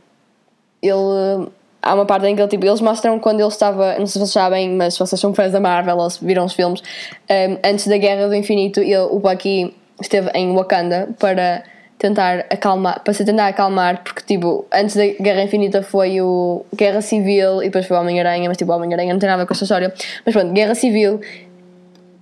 Ele. 0.83 1.49
Há 1.83 1.95
uma 1.95 2.07
parte 2.07 2.27
em 2.27 2.37
que 2.37 2.41
ele, 2.41 2.49
tipo, 2.49 2.65
eles 2.65 2.81
mostram 2.81 3.19
quando 3.19 3.41
ele 3.41 3.49
estava. 3.49 3.99
Não 3.99 4.07
sei 4.07 4.12
se 4.12 4.19
vocês 4.19 4.31
sabem, 4.31 4.71
mas 4.71 4.95
se 4.95 5.01
vocês 5.01 5.21
são 5.21 5.35
fãs 5.35 5.53
da 5.53 5.59
Marvel 5.59 5.97
ou 5.97 6.09
se 6.09 6.25
viram 6.25 6.45
os 6.45 6.53
filmes. 6.53 6.81
Um, 7.29 7.59
antes 7.65 7.89
da 7.89 7.97
Guerra 7.97 8.29
do 8.29 8.35
Infinito, 8.35 8.81
ele, 8.81 8.97
o 8.99 9.19
Bucky 9.19 9.75
esteve 10.01 10.31
em 10.35 10.55
Wakanda 10.55 11.09
para 11.19 11.65
tentar 11.99 12.47
acalmar, 12.51 13.01
para 13.03 13.12
se 13.12 13.25
tentar 13.25 13.47
acalmar, 13.47 14.03
porque 14.03 14.23
tipo, 14.23 14.67
antes 14.73 14.97
da 14.97 15.07
Guerra 15.07 15.43
Infinita 15.43 15.83
foi 15.83 16.21
o 16.21 16.65
Guerra 16.75 17.01
Civil 17.01 17.62
e 17.62 17.67
depois 17.67 17.87
foi 17.87 17.97
o 17.97 18.01
Homem-Aranha, 18.01 18.49
mas 18.49 18.57
tipo, 18.57 18.73
o 18.73 18.75
Homem-Aranha 18.77 19.12
não 19.12 19.21
tem 19.21 19.29
nada 19.29 19.47
com 19.47 19.53
esta 19.53 19.65
história. 19.65 19.93
Mas 20.25 20.35
pronto, 20.35 20.53
Guerra 20.53 20.75
Civil. 20.75 21.21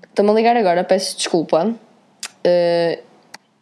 Estou-me 0.09 0.31
a 0.31 0.35
ligar 0.35 0.57
agora, 0.57 0.85
peço 0.85 1.17
desculpa. 1.17 1.67
Uh, 2.47 3.03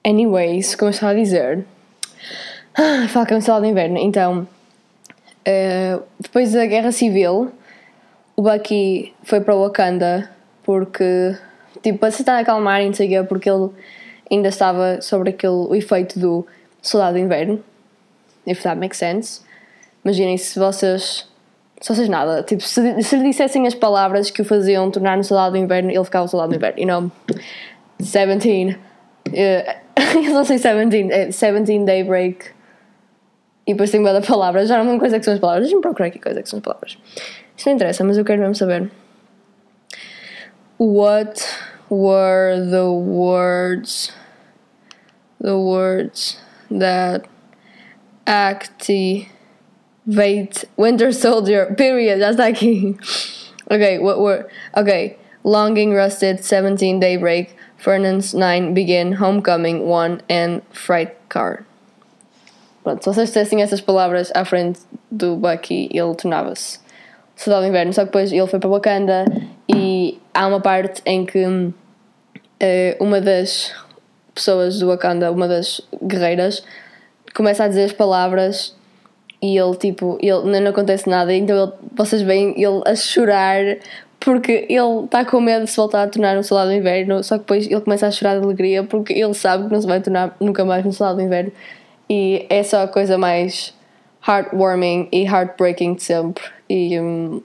anyways, 0.04 0.74
como 0.74 0.88
eu 0.88 0.90
estava 0.90 1.12
a 1.12 1.14
dizer. 1.14 1.64
Ah, 2.74 3.06
Falcão 3.08 3.40
Salado 3.40 3.64
de 3.64 3.70
Inverno. 3.70 3.98
Então, 3.98 4.46
uh, 5.48 6.02
depois 6.20 6.52
da 6.52 6.66
Guerra 6.66 6.92
Civil, 6.92 7.50
o 8.36 8.42
Bucky 8.42 9.14
foi 9.22 9.40
para 9.40 9.54
Wakanda 9.56 10.30
porque, 10.62 11.36
tipo, 11.82 11.98
para 11.98 12.10
se 12.10 12.18
tentar 12.18 12.38
acalmar 12.38 12.82
e 12.82 12.86
não 12.86 13.24
porque 13.24 13.48
ele 13.48 13.70
ainda 14.30 14.48
estava 14.48 15.00
sobre 15.00 15.30
aquele 15.30 15.52
o 15.52 15.74
efeito 15.74 16.18
do 16.18 16.46
soldado 16.82 17.16
de 17.16 17.22
inverno. 17.22 17.62
If 18.46 18.62
that 18.62 18.78
makes 18.78 18.98
sense. 18.98 19.42
Imaginem 20.04 20.36
se 20.36 20.58
vocês. 20.58 21.26
Se 21.80 21.94
vocês 21.94 22.08
nada, 22.08 22.42
tipo, 22.42 22.60
se, 22.62 23.02
se 23.02 23.16
lhe 23.16 23.30
dissessem 23.30 23.64
as 23.64 23.74
palavras 23.74 24.32
que 24.32 24.42
o 24.42 24.44
faziam 24.44 24.90
tornar 24.90 25.16
no 25.16 25.22
soldado 25.22 25.52
do 25.52 25.58
inverno, 25.58 25.92
ele 25.92 26.04
ficava 26.04 26.24
o 26.24 26.28
soldado 26.28 26.50
do 26.50 26.56
inverno. 26.56 26.80
You 26.80 26.86
know, 26.86 27.12
17. 28.00 28.76
Uh, 28.76 28.78
eu 30.26 30.34
não 30.34 30.44
sei 30.44 30.58
17, 30.58 31.12
é 31.12 31.26
17 31.26 31.84
Daybreak. 31.84 32.57
E 33.68 33.72
depois 33.74 33.90
tenho 33.90 34.02
da 34.02 34.22
palavras. 34.22 34.66
Já 34.66 34.78
não 34.78 34.84
lembro 34.84 35.00
coisa 35.00 35.18
que 35.18 35.26
são 35.26 35.34
as 35.34 35.40
palavras. 35.40 35.64
Deixa-me 35.64 35.82
procurar 35.82 36.06
aqui 36.06 36.18
coisa 36.18 36.42
que 36.42 36.48
são 36.48 36.56
as 36.56 36.62
palavras. 36.64 36.96
Isto 37.54 37.66
não 37.68 37.74
interessa, 37.76 38.02
mas 38.02 38.16
eu 38.16 38.24
quero 38.24 38.40
mesmo 38.40 38.54
saber. 38.54 38.90
What 40.78 41.44
were 41.90 42.56
the 42.70 42.88
words 42.88 44.10
the 45.38 45.58
words 45.58 46.38
that 46.70 47.28
activate 48.26 49.26
Winter 50.76 51.12
Soldier 51.12 51.74
period 51.74 52.20
já 52.20 52.30
está 52.30 52.46
aqui 52.46 52.96
okay 53.70 53.98
what 53.98 54.20
were 54.20 54.48
okay 54.76 55.16
Longing 55.44 55.94
Rusted 55.94 56.42
17 56.42 57.00
Daybreak 57.00 57.54
Fernand's 57.76 58.34
9 58.34 58.74
Begin 58.74 59.12
Homecoming 59.14 59.86
1 59.86 60.22
and 60.28 60.62
Fright 60.70 61.16
Car 61.28 61.67
Pronto, 62.88 63.04
se 63.04 63.10
vocês 63.10 63.28
dissessem 63.28 63.60
essas 63.60 63.82
palavras 63.82 64.32
à 64.34 64.46
frente 64.46 64.80
do 65.10 65.36
Bucky 65.36 65.90
ele 65.92 66.14
tornava-se 66.14 66.78
Soldado 67.36 67.66
do 67.66 67.68
Inverno, 67.68 67.92
só 67.92 68.00
que 68.00 68.06
depois 68.06 68.32
ele 68.32 68.46
foi 68.46 68.58
para 68.58 68.70
Wakanda 68.70 69.26
e 69.68 70.18
há 70.32 70.46
uma 70.46 70.58
parte 70.58 71.02
em 71.04 71.26
que 71.26 71.44
uh, 71.44 71.74
uma 72.98 73.20
das 73.20 73.74
pessoas 74.34 74.78
do 74.78 74.86
Wakanda, 74.86 75.30
uma 75.30 75.46
das 75.46 75.82
guerreiras, 76.02 76.64
começa 77.34 77.64
a 77.64 77.68
dizer 77.68 77.84
as 77.84 77.92
palavras 77.92 78.74
e 79.42 79.58
ele 79.58 79.76
tipo, 79.76 80.18
ele, 80.22 80.58
não 80.58 80.70
acontece 80.70 81.10
nada, 81.10 81.34
então 81.34 81.62
ele, 81.62 81.72
vocês 81.94 82.22
veem 82.22 82.54
ele 82.56 82.80
a 82.86 82.96
chorar 82.96 83.76
porque 84.18 84.66
ele 84.66 85.04
está 85.04 85.26
com 85.26 85.42
medo 85.42 85.66
de 85.66 85.70
se 85.70 85.76
voltar 85.76 86.04
a 86.04 86.08
tornar 86.08 86.38
um 86.38 86.42
soldado 86.42 86.70
do 86.70 86.76
inverno, 86.76 87.22
só 87.22 87.34
que 87.34 87.40
depois 87.40 87.66
ele 87.66 87.82
começa 87.82 88.06
a 88.06 88.10
chorar 88.10 88.38
de 88.38 88.44
alegria 88.46 88.82
porque 88.82 89.12
ele 89.12 89.34
sabe 89.34 89.66
que 89.66 89.72
não 89.74 89.80
se 89.82 89.86
vai 89.86 90.00
tornar 90.00 90.34
nunca 90.40 90.64
mais 90.64 90.86
um 90.86 90.90
soldado 90.90 91.18
do 91.18 91.22
inverno 91.22 91.52
e 92.08 92.46
é 92.48 92.62
só 92.62 92.84
a 92.84 92.88
coisa 92.88 93.18
mais 93.18 93.74
heartwarming 94.26 95.08
e 95.12 95.24
heartbreaking 95.24 95.94
de 95.94 96.02
sempre 96.02 96.44
e 96.68 96.98
um, 97.00 97.42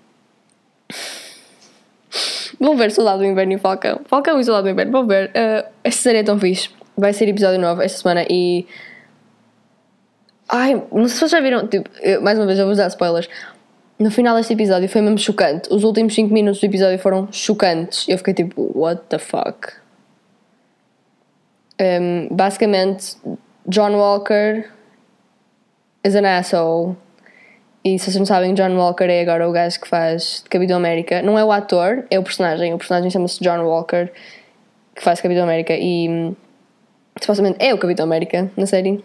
Vou 2.59 2.75
ver 2.77 2.91
Soldado 2.91 3.19
do 3.19 3.25
Inverno 3.25 3.53
e 3.53 3.57
Falcão. 3.57 4.01
Falcão 4.05 4.39
e 4.39 4.43
Soldado 4.43 4.67
do 4.67 4.69
Inverno, 4.71 4.91
vou 4.91 5.05
ver. 5.05 5.29
Uh, 5.29 5.69
esta 5.83 6.01
série 6.01 6.19
é 6.19 6.23
tão 6.23 6.39
fixe. 6.39 6.69
Vai 6.95 7.11
ser 7.11 7.27
episódio 7.27 7.59
novo 7.59 7.81
esta 7.81 7.97
semana 7.97 8.25
e. 8.29 8.65
Ai, 10.47 10.75
não 10.91 11.07
sei 11.07 11.09
se 11.09 11.19
vocês 11.19 11.31
já 11.31 11.41
viram. 11.41 11.67
Tipo, 11.67 11.89
eu, 12.01 12.21
mais 12.21 12.37
uma 12.37 12.45
vez, 12.45 12.59
eu 12.59 12.65
vou 12.65 12.75
dar 12.75 12.87
spoilers. 12.87 13.27
No 13.97 14.11
final 14.11 14.35
deste 14.35 14.53
episódio 14.53 14.87
foi 14.87 15.01
mesmo 15.01 15.17
chocante. 15.17 15.67
Os 15.71 15.83
últimos 15.83 16.13
5 16.13 16.33
minutos 16.33 16.59
do 16.59 16.65
episódio 16.65 16.99
foram 16.99 17.27
chocantes. 17.31 18.07
Eu 18.07 18.17
fiquei 18.17 18.33
tipo, 18.33 18.71
what 18.75 19.01
the 19.09 19.17
fuck? 19.17 19.73
Um, 21.81 22.27
basicamente, 22.33 23.17
John 23.67 23.95
Walker 23.95 24.65
is 26.03 26.15
an 26.15 26.25
asshole. 26.25 26.95
E 27.83 27.99
se 27.99 28.05
vocês 28.05 28.15
não 28.17 28.25
sabem, 28.25 28.53
John 28.53 28.75
Walker 28.77 29.05
é 29.05 29.21
agora 29.21 29.47
o 29.47 29.51
gajo 29.51 29.79
que 29.79 29.87
faz 29.87 30.43
Capitão 30.49 30.77
América. 30.77 31.21
Não 31.21 31.37
é 31.37 31.43
o 31.43 31.51
ator, 31.51 32.05
é 32.09 32.17
o 32.17 32.23
personagem. 32.23 32.73
O 32.73 32.77
personagem 32.77 33.09
chama-se 33.09 33.43
John 33.43 33.61
Walker, 33.63 34.09
que 34.95 35.03
faz 35.03 35.19
Capitão 35.19 35.43
América. 35.43 35.73
E 35.73 36.33
supostamente 37.21 37.57
é 37.59 37.73
o 37.73 37.77
Capitão 37.77 38.05
América 38.05 38.49
na 38.55 38.65
série. 38.65 39.03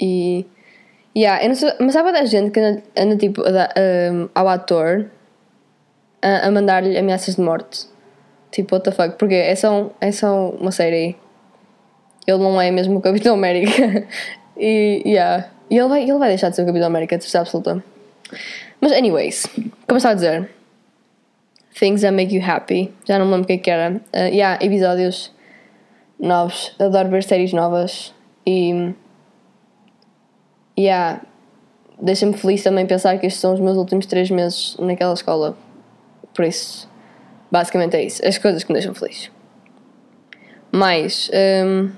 E. 0.00 0.46
Yeah, 1.16 1.42
eu 1.42 1.48
não 1.48 1.56
sei, 1.56 1.72
mas 1.80 1.96
há 1.96 2.02
muita 2.02 2.24
gente 2.26 2.50
que 2.50 2.60
anda, 2.60 2.82
anda 2.96 3.16
tipo 3.16 3.42
um, 3.42 4.28
ao 4.34 4.46
ator 4.46 5.10
a, 6.22 6.46
a 6.46 6.50
mandar-lhe 6.50 6.96
ameaças 6.96 7.36
de 7.36 7.40
morte. 7.40 7.86
Tipo, 8.50 8.76
what 8.76 8.84
the 8.84 8.92
fuck? 8.92 9.16
Porque 9.18 9.34
é 9.34 9.54
só, 9.56 9.90
é 10.00 10.12
só 10.12 10.50
uma 10.50 10.70
série. 10.70 11.16
Ele 12.28 12.38
não 12.38 12.60
é 12.60 12.70
mesmo 12.70 12.98
o 12.98 13.00
Capitão 13.00 13.34
América. 13.34 14.06
e, 14.56 15.02
yeah. 15.04 15.48
e 15.70 15.78
ele, 15.78 15.88
vai, 15.88 16.02
ele 16.02 16.18
vai 16.18 16.28
deixar 16.28 16.50
de 16.50 16.56
ser 16.56 16.62
o 16.62 16.66
Capitão 16.66 16.86
América, 16.86 17.16
de 17.16 17.24
certeza 17.24 17.40
absoluta. 17.40 17.82
Mas, 18.80 18.92
anyways, 18.92 19.46
como 19.86 19.96
estava 19.96 20.12
a 20.12 20.14
dizer, 20.14 20.50
things 21.78 22.02
that 22.02 22.14
make 22.14 22.34
you 22.34 22.42
happy. 22.44 22.92
Já 23.06 23.18
não 23.18 23.26
me 23.26 23.32
lembro 23.32 23.44
o 23.44 23.46
que, 23.46 23.54
é 23.54 23.58
que 23.58 23.70
era. 23.70 23.94
Uh, 24.14 24.28
yeah, 24.28 24.62
episódios 24.64 25.32
novos. 26.18 26.74
Adoro 26.78 27.08
ver 27.08 27.22
séries 27.24 27.52
novas 27.52 28.14
e. 28.46 28.94
Yeah, 30.78 31.22
deixa-me 32.00 32.34
feliz 32.34 32.62
também 32.62 32.86
pensar 32.86 33.18
que 33.18 33.26
estes 33.26 33.40
são 33.40 33.54
os 33.54 33.60
meus 33.60 33.76
últimos 33.76 34.06
três 34.06 34.30
meses 34.30 34.76
naquela 34.78 35.14
escola. 35.14 35.56
Por 36.34 36.44
isso, 36.44 36.88
Basicamente 37.50 37.96
é 37.96 38.04
isso. 38.04 38.26
As 38.26 38.38
coisas 38.38 38.62
que 38.62 38.72
me 38.72 38.78
deixam 38.78 38.94
feliz. 38.94 39.30
Mais. 40.70 41.30
Um, 41.64 41.90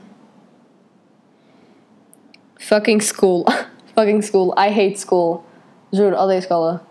fucking 2.61 3.01
school. 3.01 3.45
fucking 3.95 4.23
school. 4.23 4.55
I 4.57 4.71
hate 4.71 4.99
school. 4.99 5.45
Juro, 5.93 6.17
odeio 6.17 6.39
escola. 6.39 6.87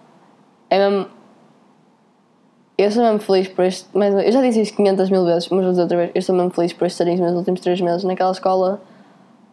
É 0.69 0.77
mesmo. 0.77 1.07
Eu 2.77 2.91
sou 2.91 3.03
mesmo 3.03 3.19
feliz 3.19 3.47
por 3.47 3.65
este. 3.65 3.87
Mas 3.93 4.13
eu 4.13 4.31
já 4.31 4.41
disse 4.41 4.61
isto 4.61 4.75
500 4.77 5.09
mil 5.09 5.25
vezes, 5.25 5.49
mas 5.49 5.61
vou 5.61 5.71
dizer 5.71 5.81
outra 5.81 5.97
vez. 5.97 6.11
Eu 6.15 6.21
sou 6.21 6.35
mesmo 6.35 6.51
feliz 6.51 6.73
por 6.73 6.85
estes 6.85 6.97
serem 6.97 7.15
os 7.15 7.19
meus 7.19 7.33
últimos 7.33 7.61
3 7.61 7.81
meses 7.81 8.03
naquela 8.03 8.31
escola. 8.31 8.81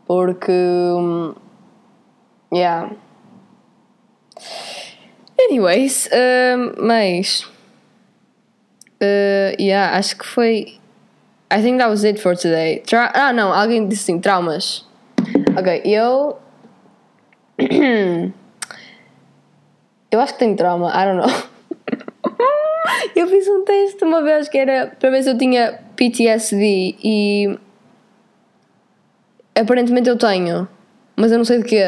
Porque. 0.06 0.52
Um, 0.52 1.35
yeah. 2.52 2.90
Anyways, 5.38 6.08
um, 6.12 6.87
mas. 6.87 7.44
Uh, 9.02 9.52
yeah, 9.61 9.96
acho 9.96 10.16
que 10.16 10.25
foi. 10.25 10.80
I 11.50 11.62
think 11.62 11.78
that 11.78 11.90
was 11.90 12.04
it 12.04 12.20
for 12.20 12.37
today. 12.37 12.80
Tra 12.80 13.12
ah, 13.14 13.32
não, 13.32 13.52
alguém 13.52 13.87
disse 13.87 14.11
assim: 14.11 14.20
traumas. 14.20 14.86
Ok, 15.55 15.83
eu. 15.85 16.38
eu 20.11 20.21
acho 20.21 20.33
que 20.33 20.38
tenho 20.38 20.57
trauma, 20.57 20.91
I 20.91 21.05
don't 21.05 21.19
know. 21.19 21.31
eu 23.15 23.26
fiz 23.29 23.47
um 23.49 23.65
teste 23.65 24.03
uma 24.05 24.23
vez 24.23 24.49
que 24.49 24.59
era 24.59 24.88
para 24.99 25.11
ver 25.11 25.23
se 25.23 25.31
eu 25.31 25.38
tinha 25.38 25.79
PTSD 25.95 26.97
e. 27.03 27.59
Aparentemente 29.55 30.09
eu 30.09 30.19
tenho, 30.19 30.69
mas 31.17 31.33
eu 31.33 31.38
não 31.38 31.45
sei 31.45 31.59
de 31.59 31.65
quê. 31.65 31.83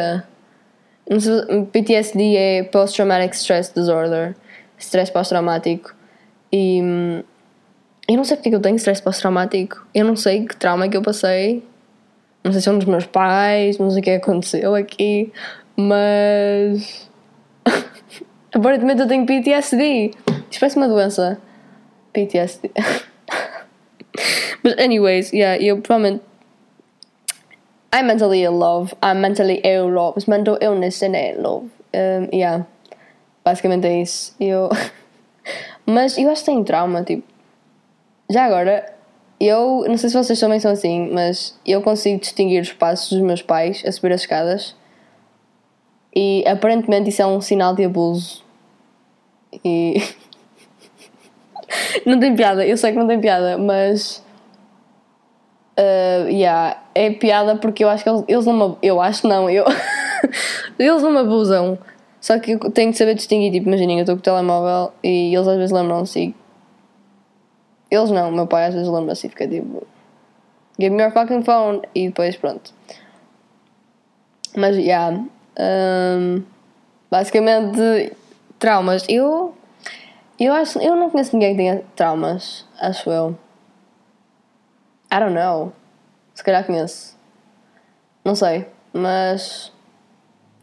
PTSD 1.72 2.36
é 2.36 2.62
Post-Traumatic 2.64 3.34
Stress 3.34 3.72
Disorder, 3.74 4.36
stress 4.78 5.10
pós-traumático. 5.10 5.94
E 6.52 6.80
hum, 6.82 7.22
eu 8.08 8.16
não 8.16 8.24
sei 8.24 8.36
porque 8.38 8.48
é 8.48 8.54
eu 8.54 8.60
tenho 8.60 8.76
stress 8.76 9.02
pós-traumático. 9.02 9.86
Eu 9.94 10.04
não 10.04 10.16
sei 10.16 10.46
que 10.46 10.56
trauma 10.56 10.86
é 10.86 10.88
que 10.88 10.96
eu 10.96 11.02
passei. 11.02 11.62
Não 12.48 12.52
sei 12.54 12.62
se 12.62 12.68
é 12.70 12.72
um 12.72 12.78
dos 12.78 12.86
meus 12.86 13.04
pais, 13.04 13.76
não 13.76 13.90
sei 13.90 14.00
o 14.00 14.02
que 14.02 14.10
aconteceu 14.12 14.74
aqui, 14.74 15.30
mas. 15.76 17.10
Aparentemente 18.54 19.02
eu 19.02 19.06
tenho 19.06 19.26
PTSD. 19.26 20.12
Isto 20.50 20.58
parece 20.58 20.76
uma 20.78 20.88
doença. 20.88 21.38
PTSD. 22.14 22.70
mas, 24.64 24.78
anyways, 24.78 25.30
yeah, 25.30 25.62
eu 25.62 25.82
provavelmente. 25.82 26.24
I'm 27.94 28.06
mentally 28.06 28.40
ill, 28.44 28.56
love. 28.56 28.94
I'm 29.02 29.20
mentally 29.20 29.60
ill, 29.62 29.90
love. 29.90 30.26
Mental 30.26 30.56
illness 30.62 31.02
and 31.02 31.14
ill, 31.14 31.42
love. 31.42 31.70
Um, 31.92 32.30
yeah. 32.32 32.64
Basicamente 33.44 33.86
é 33.88 34.00
isso. 34.00 34.34
Eu. 34.40 34.70
Mas 35.84 36.16
eu 36.16 36.30
acho 36.30 36.44
que 36.44 36.46
tenho 36.46 36.64
trauma, 36.64 37.04
tipo. 37.04 37.24
Já 38.30 38.46
agora, 38.46 38.94
eu 39.40 39.84
não 39.88 39.96
sei 39.96 40.10
se 40.10 40.16
vocês 40.16 40.38
também 40.40 40.58
são 40.58 40.72
assim, 40.72 41.10
mas 41.12 41.58
eu 41.64 41.80
consigo 41.80 42.20
distinguir 42.20 42.60
os 42.60 42.72
passos 42.72 43.10
dos 43.10 43.20
meus 43.20 43.40
pais 43.40 43.82
a 43.86 43.92
subir 43.92 44.12
as 44.12 44.22
escadas. 44.22 44.74
E 46.14 46.44
aparentemente 46.46 47.10
isso 47.10 47.22
é 47.22 47.26
um 47.26 47.40
sinal 47.40 47.74
de 47.74 47.84
abuso. 47.84 48.42
E. 49.64 50.02
não 52.04 52.18
tem 52.18 52.34
piada, 52.34 52.66
eu 52.66 52.76
sei 52.76 52.92
que 52.92 52.98
não 52.98 53.06
tem 53.06 53.20
piada, 53.20 53.56
mas. 53.56 54.24
Uh, 55.78 56.28
yeah, 56.28 56.82
é 56.92 57.10
piada 57.10 57.54
porque 57.54 57.84
eu 57.84 57.88
acho 57.88 58.02
que 58.02 58.10
eles, 58.10 58.24
eles 58.26 58.46
não 58.46 58.70
me. 58.70 58.76
Eu 58.82 59.00
acho 59.00 59.28
não, 59.28 59.48
eu. 59.48 59.64
eles 60.76 61.02
não 61.02 61.12
me 61.12 61.18
abusam. 61.18 61.78
Só 62.20 62.36
que 62.40 62.52
eu 62.52 62.70
tenho 62.72 62.90
de 62.90 62.98
saber 62.98 63.14
distinguir, 63.14 63.52
tipo, 63.52 63.68
imaginem, 63.68 63.98
eu 63.98 64.02
estou 64.02 64.16
com 64.16 64.20
o 64.20 64.22
telemóvel 64.22 64.92
e 65.04 65.32
eles 65.32 65.46
às 65.46 65.56
vezes 65.56 65.70
lembram-se. 65.70 66.34
Eles 67.90 68.10
não, 68.10 68.30
meu 68.30 68.46
pai 68.46 68.66
às 68.66 68.74
vezes 68.74 68.88
lembra-se 68.88 69.26
e 69.26 69.30
fica 69.30 69.48
tipo... 69.48 69.86
Give 70.78 70.94
me 70.94 71.02
your 71.02 71.12
fucking 71.12 71.42
phone 71.42 71.82
e 71.94 72.08
depois 72.08 72.36
pronto. 72.36 72.72
Mas, 74.56 74.76
já... 74.76 74.82
Yeah, 74.82 75.24
um, 75.58 76.42
basicamente, 77.10 78.12
traumas. 78.58 79.04
Eu... 79.08 79.54
Eu 80.38 80.52
acho... 80.52 80.78
Eu 80.80 80.94
não 80.96 81.10
conheço 81.10 81.34
ninguém 81.34 81.52
que 81.52 81.56
tenha 81.56 81.82
traumas, 81.96 82.66
acho 82.80 83.10
eu. 83.10 83.38
I 85.12 85.18
don't 85.18 85.34
know. 85.34 85.72
Se 86.34 86.44
calhar 86.44 86.64
conheço. 86.64 87.16
Não 88.24 88.34
sei, 88.34 88.66
mas... 88.92 89.72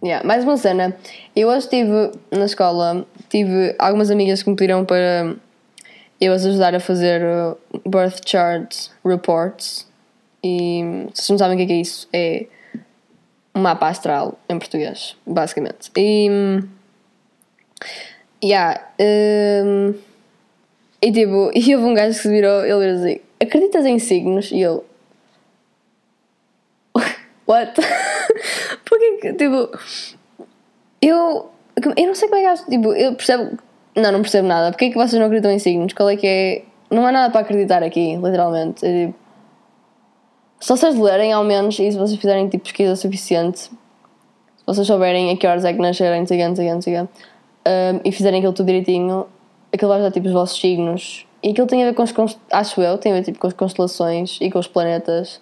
Yeah. 0.04 0.26
Mais 0.26 0.44
uma 0.44 0.56
cena. 0.56 0.96
Eu 1.36 1.48
hoje 1.48 1.66
estive 1.66 2.12
na 2.30 2.46
escola, 2.46 3.06
tive 3.28 3.76
algumas 3.80 4.12
amigas 4.12 4.44
que 4.44 4.50
me 4.50 4.56
pediram 4.56 4.86
para 4.86 5.36
eu 6.20 6.34
as 6.34 6.46
ajudar 6.46 6.74
a 6.76 6.80
fazer 6.80 7.22
uh, 7.22 7.58
birth 7.88 8.22
chart 8.26 8.90
reports. 9.04 9.88
E 10.44 11.08
se 11.14 11.32
não 11.32 11.38
sabem 11.38 11.56
o 11.56 11.68
que 11.68 11.74
é, 11.74 11.76
é 11.76 11.82
isso, 11.82 12.08
é 12.14 12.46
um 13.54 13.62
mapa 13.62 13.88
astral 13.88 14.38
em 14.50 14.60
português, 14.60 15.16
basicamente. 15.26 15.92
E. 15.98 16.30
Yeah. 18.44 18.90
Um, 19.00 19.96
e 21.02 21.12
tipo, 21.12 21.52
e 21.56 21.76
houve 21.76 21.88
um 21.88 21.94
gajo 21.94 22.16
que 22.16 22.24
se 22.24 22.30
virou, 22.30 22.66
ele 22.66 22.94
disse 22.94 23.06
assim: 23.06 23.20
Acreditas 23.40 23.86
em 23.86 24.00
signos? 24.00 24.52
E 24.52 24.62
eu. 24.62 24.86
What? 27.48 27.74
Porque, 28.86 29.34
tipo, 29.34 29.70
eu, 31.02 31.52
eu 31.98 32.08
não 32.08 32.16
sei 32.16 32.28
como 32.28 32.42
é 32.42 32.56
que 32.56 32.66
tipo, 32.70 32.94
eu 32.94 33.16
percebo, 33.16 33.58
não, 33.96 34.12
não 34.12 34.22
percebo 34.22 34.48
nada. 34.48 34.72
Porquê 34.72 34.86
é 34.86 34.90
que 34.90 34.96
vocês 34.96 35.14
não 35.14 35.26
acreditam 35.26 35.52
em 35.52 35.60
signos? 35.60 35.94
Qual 35.94 36.10
é 36.10 36.18
que 36.18 36.28
é, 36.28 36.64
não 36.90 37.06
há 37.06 37.12
nada 37.12 37.32
para 37.32 37.42
acreditar 37.42 37.84
aqui, 37.84 38.16
literalmente. 38.16 38.86
É, 38.86 39.08
tipo, 39.08 39.20
se 40.60 40.70
vocês 40.70 40.98
lerem 40.98 41.32
ao 41.32 41.44
menos 41.44 41.78
e 41.80 41.92
se 41.92 41.98
vocês 41.98 42.20
fizerem 42.20 42.50
tipo 42.50 42.64
pesquisa 42.64 42.96
suficiente, 42.96 43.60
se 43.60 43.72
vocês 44.66 44.88
souberem 44.88 45.32
a 45.32 45.38
que 45.38 45.46
horas 45.46 45.66
é 45.66 45.74
que 45.74 45.80
nascerem, 45.80 46.22
não 46.22 46.28
sei, 46.28 46.48
não 46.48 46.56
sei, 46.56 46.82
sei, 46.82 47.02
um, 47.02 47.08
e 48.04 48.12
fizerem 48.12 48.40
aquilo 48.40 48.54
tudo 48.54 48.68
direitinho, 48.68 49.28
aquilo 49.72 49.90
vai 49.90 50.02
dar 50.02 50.12
tipo 50.12 50.28
os 50.28 50.34
vossos 50.34 50.60
signos. 50.60 51.26
E 51.44 51.52
aquilo 51.52 51.68
tem 51.68 51.84
a 51.84 51.92
ver 51.92 51.94
com 51.94 52.04
os, 52.04 52.40
acho 52.52 52.82
eu, 52.82 52.98
tem 52.98 53.12
a 53.12 53.16
ver 53.16 53.24
tipo 53.24 53.38
com 53.38 53.48
as 53.48 53.54
constelações 53.54 54.40
e 54.42 54.50
com 54.50 54.60
os 54.60 54.68
planetas. 54.68 55.42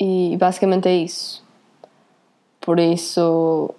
E 0.00 0.36
basicamente 0.38 0.88
é 0.88 0.96
isso. 0.96 1.44
Por 2.60 2.80
isso, 2.80 3.72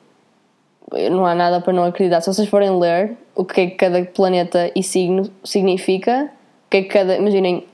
não 1.11 1.25
há 1.25 1.35
nada 1.35 1.61
para 1.61 1.73
não 1.73 1.83
acreditar. 1.83 2.21
Se 2.21 2.27
vocês 2.27 2.47
forem 2.47 2.79
ler 2.79 3.17
o 3.35 3.43
que 3.43 3.61
é 3.61 3.67
que 3.67 3.75
cada 3.75 4.03
planeta 4.05 4.71
e 4.75 4.83
signo 4.83 5.29
significa, 5.43 6.29
o 6.67 6.69
que 6.69 6.77
é 6.77 6.81
que 6.83 6.89
cada. 6.89 7.15
Imaginem, 7.15 7.65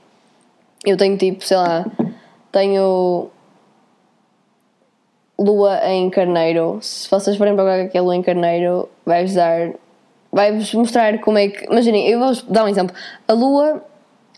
eu 0.84 0.96
tenho 0.96 1.16
tipo, 1.16 1.44
sei 1.44 1.56
lá, 1.56 1.86
tenho 2.50 3.30
lua 5.38 5.80
em 5.88 6.10
carneiro. 6.10 6.78
Se 6.82 7.10
vocês 7.10 7.36
forem 7.36 7.54
para 7.54 7.84
o 7.84 7.88
que 7.88 7.96
é 7.96 8.00
lua 8.00 8.16
em 8.16 8.22
carneiro, 8.22 8.88
vai-vos 9.04 9.34
dar. 9.34 9.72
Vai-vos 10.32 10.72
mostrar 10.74 11.18
como 11.20 11.38
é 11.38 11.48
que. 11.48 11.64
Imaginem, 11.66 12.08
eu 12.08 12.18
vou 12.18 12.32
dar 12.48 12.64
um 12.64 12.68
exemplo. 12.68 12.94
A 13.26 13.32
lua 13.32 13.82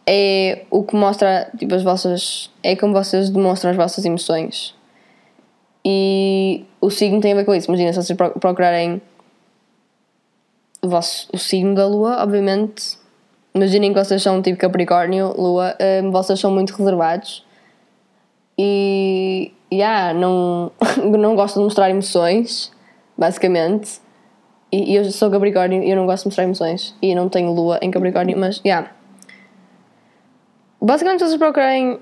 é 0.06 0.64
o 0.70 0.82
que 0.82 0.96
mostra 0.96 1.50
tipo 1.58 1.74
as 1.74 1.82
vossas. 1.82 2.50
É 2.62 2.74
como 2.76 2.92
vocês 2.92 3.30
demonstram 3.30 3.70
as 3.70 3.76
vossas 3.76 4.04
emoções. 4.04 4.74
E 5.84 6.64
o 6.80 6.90
signo 6.90 7.20
tem 7.20 7.32
a 7.32 7.36
ver 7.36 7.44
com 7.44 7.54
isso. 7.54 7.68
Imagina, 7.68 7.92
se 7.92 8.02
vocês 8.02 8.16
procurarem 8.40 9.02
o, 10.80 10.88
vosso, 10.88 11.28
o 11.32 11.38
signo 11.38 11.74
da 11.74 11.86
lua, 11.86 12.22
obviamente, 12.22 12.98
imaginem 13.54 13.92
que 13.92 13.98
vocês 13.98 14.22
são 14.22 14.40
tipo 14.40 14.58
Capricórnio, 14.58 15.34
lua, 15.36 15.76
um, 16.02 16.10
vocês 16.10 16.38
são 16.38 16.50
muito 16.50 16.74
reservados 16.74 17.44
e 18.58 19.52
yeah, 19.72 20.12
não, 20.12 20.70
não 21.18 21.34
gostam 21.34 21.62
de 21.62 21.64
mostrar 21.64 21.90
emoções, 21.90 22.70
basicamente. 23.16 24.00
E, 24.70 24.94
eu 24.94 25.04
sou 25.10 25.30
Capricórnio 25.30 25.82
e 25.82 25.90
eu 25.90 25.96
não 25.96 26.06
gosto 26.06 26.22
de 26.24 26.28
mostrar 26.28 26.44
emoções. 26.44 26.94
E 27.02 27.14
não 27.14 27.28
tenho 27.28 27.52
lua 27.52 27.78
em 27.82 27.90
Capricórnio, 27.90 28.38
mas 28.38 28.60
yeah. 28.64 28.90
Basicamente, 30.80 31.20
se 31.20 31.26
vocês 31.26 31.38
procurarem 31.38 32.00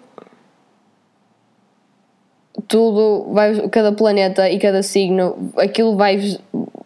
tudo, 2.69 3.33
vai, 3.33 3.69
cada 3.69 3.93
planeta 3.93 4.49
e 4.49 4.59
cada 4.59 4.83
signo, 4.83 5.53
aquilo 5.57 5.97
vai, 5.97 6.19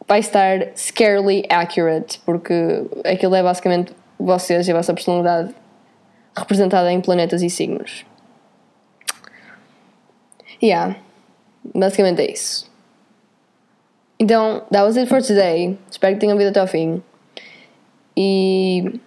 vai 0.06 0.20
estar 0.20 0.68
scarily 0.76 1.44
accurate, 1.48 2.20
porque 2.24 2.84
aquilo 3.04 3.34
é 3.34 3.42
basicamente 3.42 3.92
vocês 4.18 4.68
e 4.68 4.72
a 4.72 4.74
vossa 4.74 4.92
personalidade 4.92 5.54
representada 6.36 6.90
em 6.92 7.00
planetas 7.00 7.42
e 7.42 7.50
signos. 7.50 8.04
Yeah, 10.62 10.96
basicamente 11.74 12.22
é 12.22 12.32
isso. 12.32 12.70
Então, 14.18 14.62
that 14.70 14.84
was 14.84 14.96
it 14.96 15.08
for 15.08 15.20
today. 15.20 15.78
Espero 15.90 16.14
que 16.14 16.20
tenham 16.20 16.38
vindo 16.38 16.48
até 16.48 16.60
ao 16.60 16.66
fim. 16.66 17.02
E. 18.16 19.00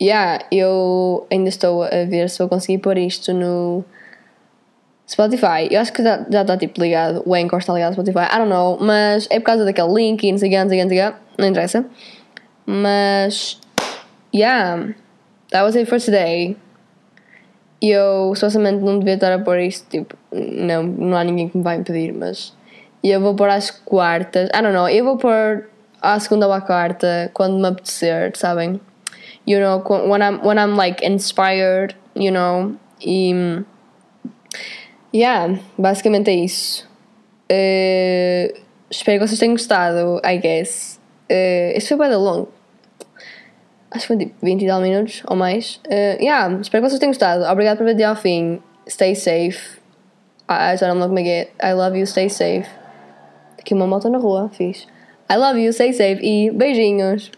Yeah, 0.00 0.44
eu 0.52 1.26
ainda 1.30 1.48
estou 1.48 1.82
a 1.82 2.04
ver 2.06 2.28
se 2.28 2.38
vou 2.38 2.48
conseguir 2.48 2.78
pôr 2.78 2.98
isto 2.98 3.32
no 3.32 3.82
Spotify, 5.08 5.68
eu 5.70 5.80
acho 5.80 5.92
que 5.92 6.02
já, 6.02 6.20
está 6.28 6.56
tipo 6.56 6.82
ligado, 6.82 7.22
o 7.24 7.34
Anchor 7.34 7.60
está 7.60 7.72
ligado 7.72 7.90
ao 7.90 8.04
Spotify, 8.04 8.26
I 8.32 8.38
don't 8.38 8.50
know, 8.50 8.76
mas 8.80 9.28
é 9.30 9.38
por 9.38 9.46
causa 9.46 9.64
daquele 9.64 9.92
link 9.94 10.24
e 10.24 10.32
não 10.32 10.38
sei 10.38 10.48
o 10.48 10.62
não 10.62 10.68
sei 10.68 10.84
não 10.84 11.14
não 11.38 11.48
interessa. 11.48 11.84
Mas, 12.66 13.60
yeah, 14.34 14.88
that 15.50 15.64
was 15.64 15.76
it 15.76 15.88
for 15.88 16.00
today. 16.00 16.56
E 17.80 17.90
eu 17.90 18.34
supostamente 18.34 18.82
não 18.82 18.98
devia 18.98 19.14
estar 19.14 19.32
a 19.32 19.38
pôr 19.38 19.60
isto, 19.60 19.88
tipo, 19.88 20.16
não, 20.32 20.82
não 20.82 21.16
há 21.16 21.22
ninguém 21.22 21.48
que 21.48 21.56
me 21.56 21.62
vai 21.62 21.76
impedir, 21.76 22.12
mas 22.12 22.52
eu 23.04 23.20
vou 23.20 23.34
pôr 23.34 23.48
às 23.48 23.70
quartas, 23.70 24.48
I 24.48 24.62
don't 24.62 24.72
know, 24.72 24.88
eu 24.88 25.04
vou 25.04 25.16
pôr 25.16 25.68
à 26.02 26.18
segunda 26.18 26.48
ou 26.48 26.52
à 26.52 26.60
quarta 26.60 27.30
quando 27.32 27.58
me 27.58 27.68
apetecer, 27.68 28.32
sabem? 28.34 28.80
You 29.46 29.60
know, 29.60 29.84
when 30.08 30.22
I'm, 30.22 30.44
when 30.44 30.58
I'm 30.58 30.76
like 30.76 31.06
inspired, 31.06 31.94
you 32.16 32.32
know, 32.32 32.74
e 33.00 33.62
yeah, 35.14 35.58
basicamente 35.78 36.30
é 36.30 36.34
isso. 36.34 36.86
Uh, 37.50 38.58
espero 38.90 39.20
que 39.20 39.26
vocês 39.26 39.38
tenham 39.38 39.54
gostado, 39.54 40.20
I 40.24 40.38
guess. 40.38 41.00
Uh, 41.30 41.76
este 41.76 41.96
foi 41.96 42.08
bem 42.08 42.16
longo. 42.16 42.48
Acho 43.90 44.02
que 44.02 44.06
foi 44.08 44.16
tipo 44.18 44.34
20 44.42 44.62
e 44.62 44.66
tal 44.66 44.80
minutos 44.80 45.22
ou 45.26 45.36
mais. 45.36 45.80
Uh, 45.86 46.22
yeah, 46.22 46.52
espero 46.60 46.82
que 46.82 46.90
vocês 46.90 46.98
tenham 46.98 47.12
gostado. 47.12 47.44
Obrigado 47.44 47.78
por 47.78 47.84
ver 47.84 47.92
até 47.92 48.04
ao 48.04 48.16
fim. 48.16 48.60
Stay 48.88 49.14
safe. 49.14 49.78
I, 50.48 50.76
já 50.76 50.88
não 50.88 50.96
me 50.96 51.06
como 51.06 51.18
é 51.18 51.28
é. 51.28 51.48
I 51.62 51.72
love 51.74 51.98
you, 51.98 52.06
stay 52.06 52.28
safe. 52.28 52.68
Aqui 53.58 53.74
uma 53.74 53.86
moto 53.86 54.08
na 54.08 54.18
rua, 54.18 54.48
fiz. 54.52 54.86
I 55.30 55.36
love 55.36 55.60
you, 55.60 55.72
stay 55.72 55.92
safe 55.92 56.20
e 56.22 56.50
beijinhos. 56.50 57.32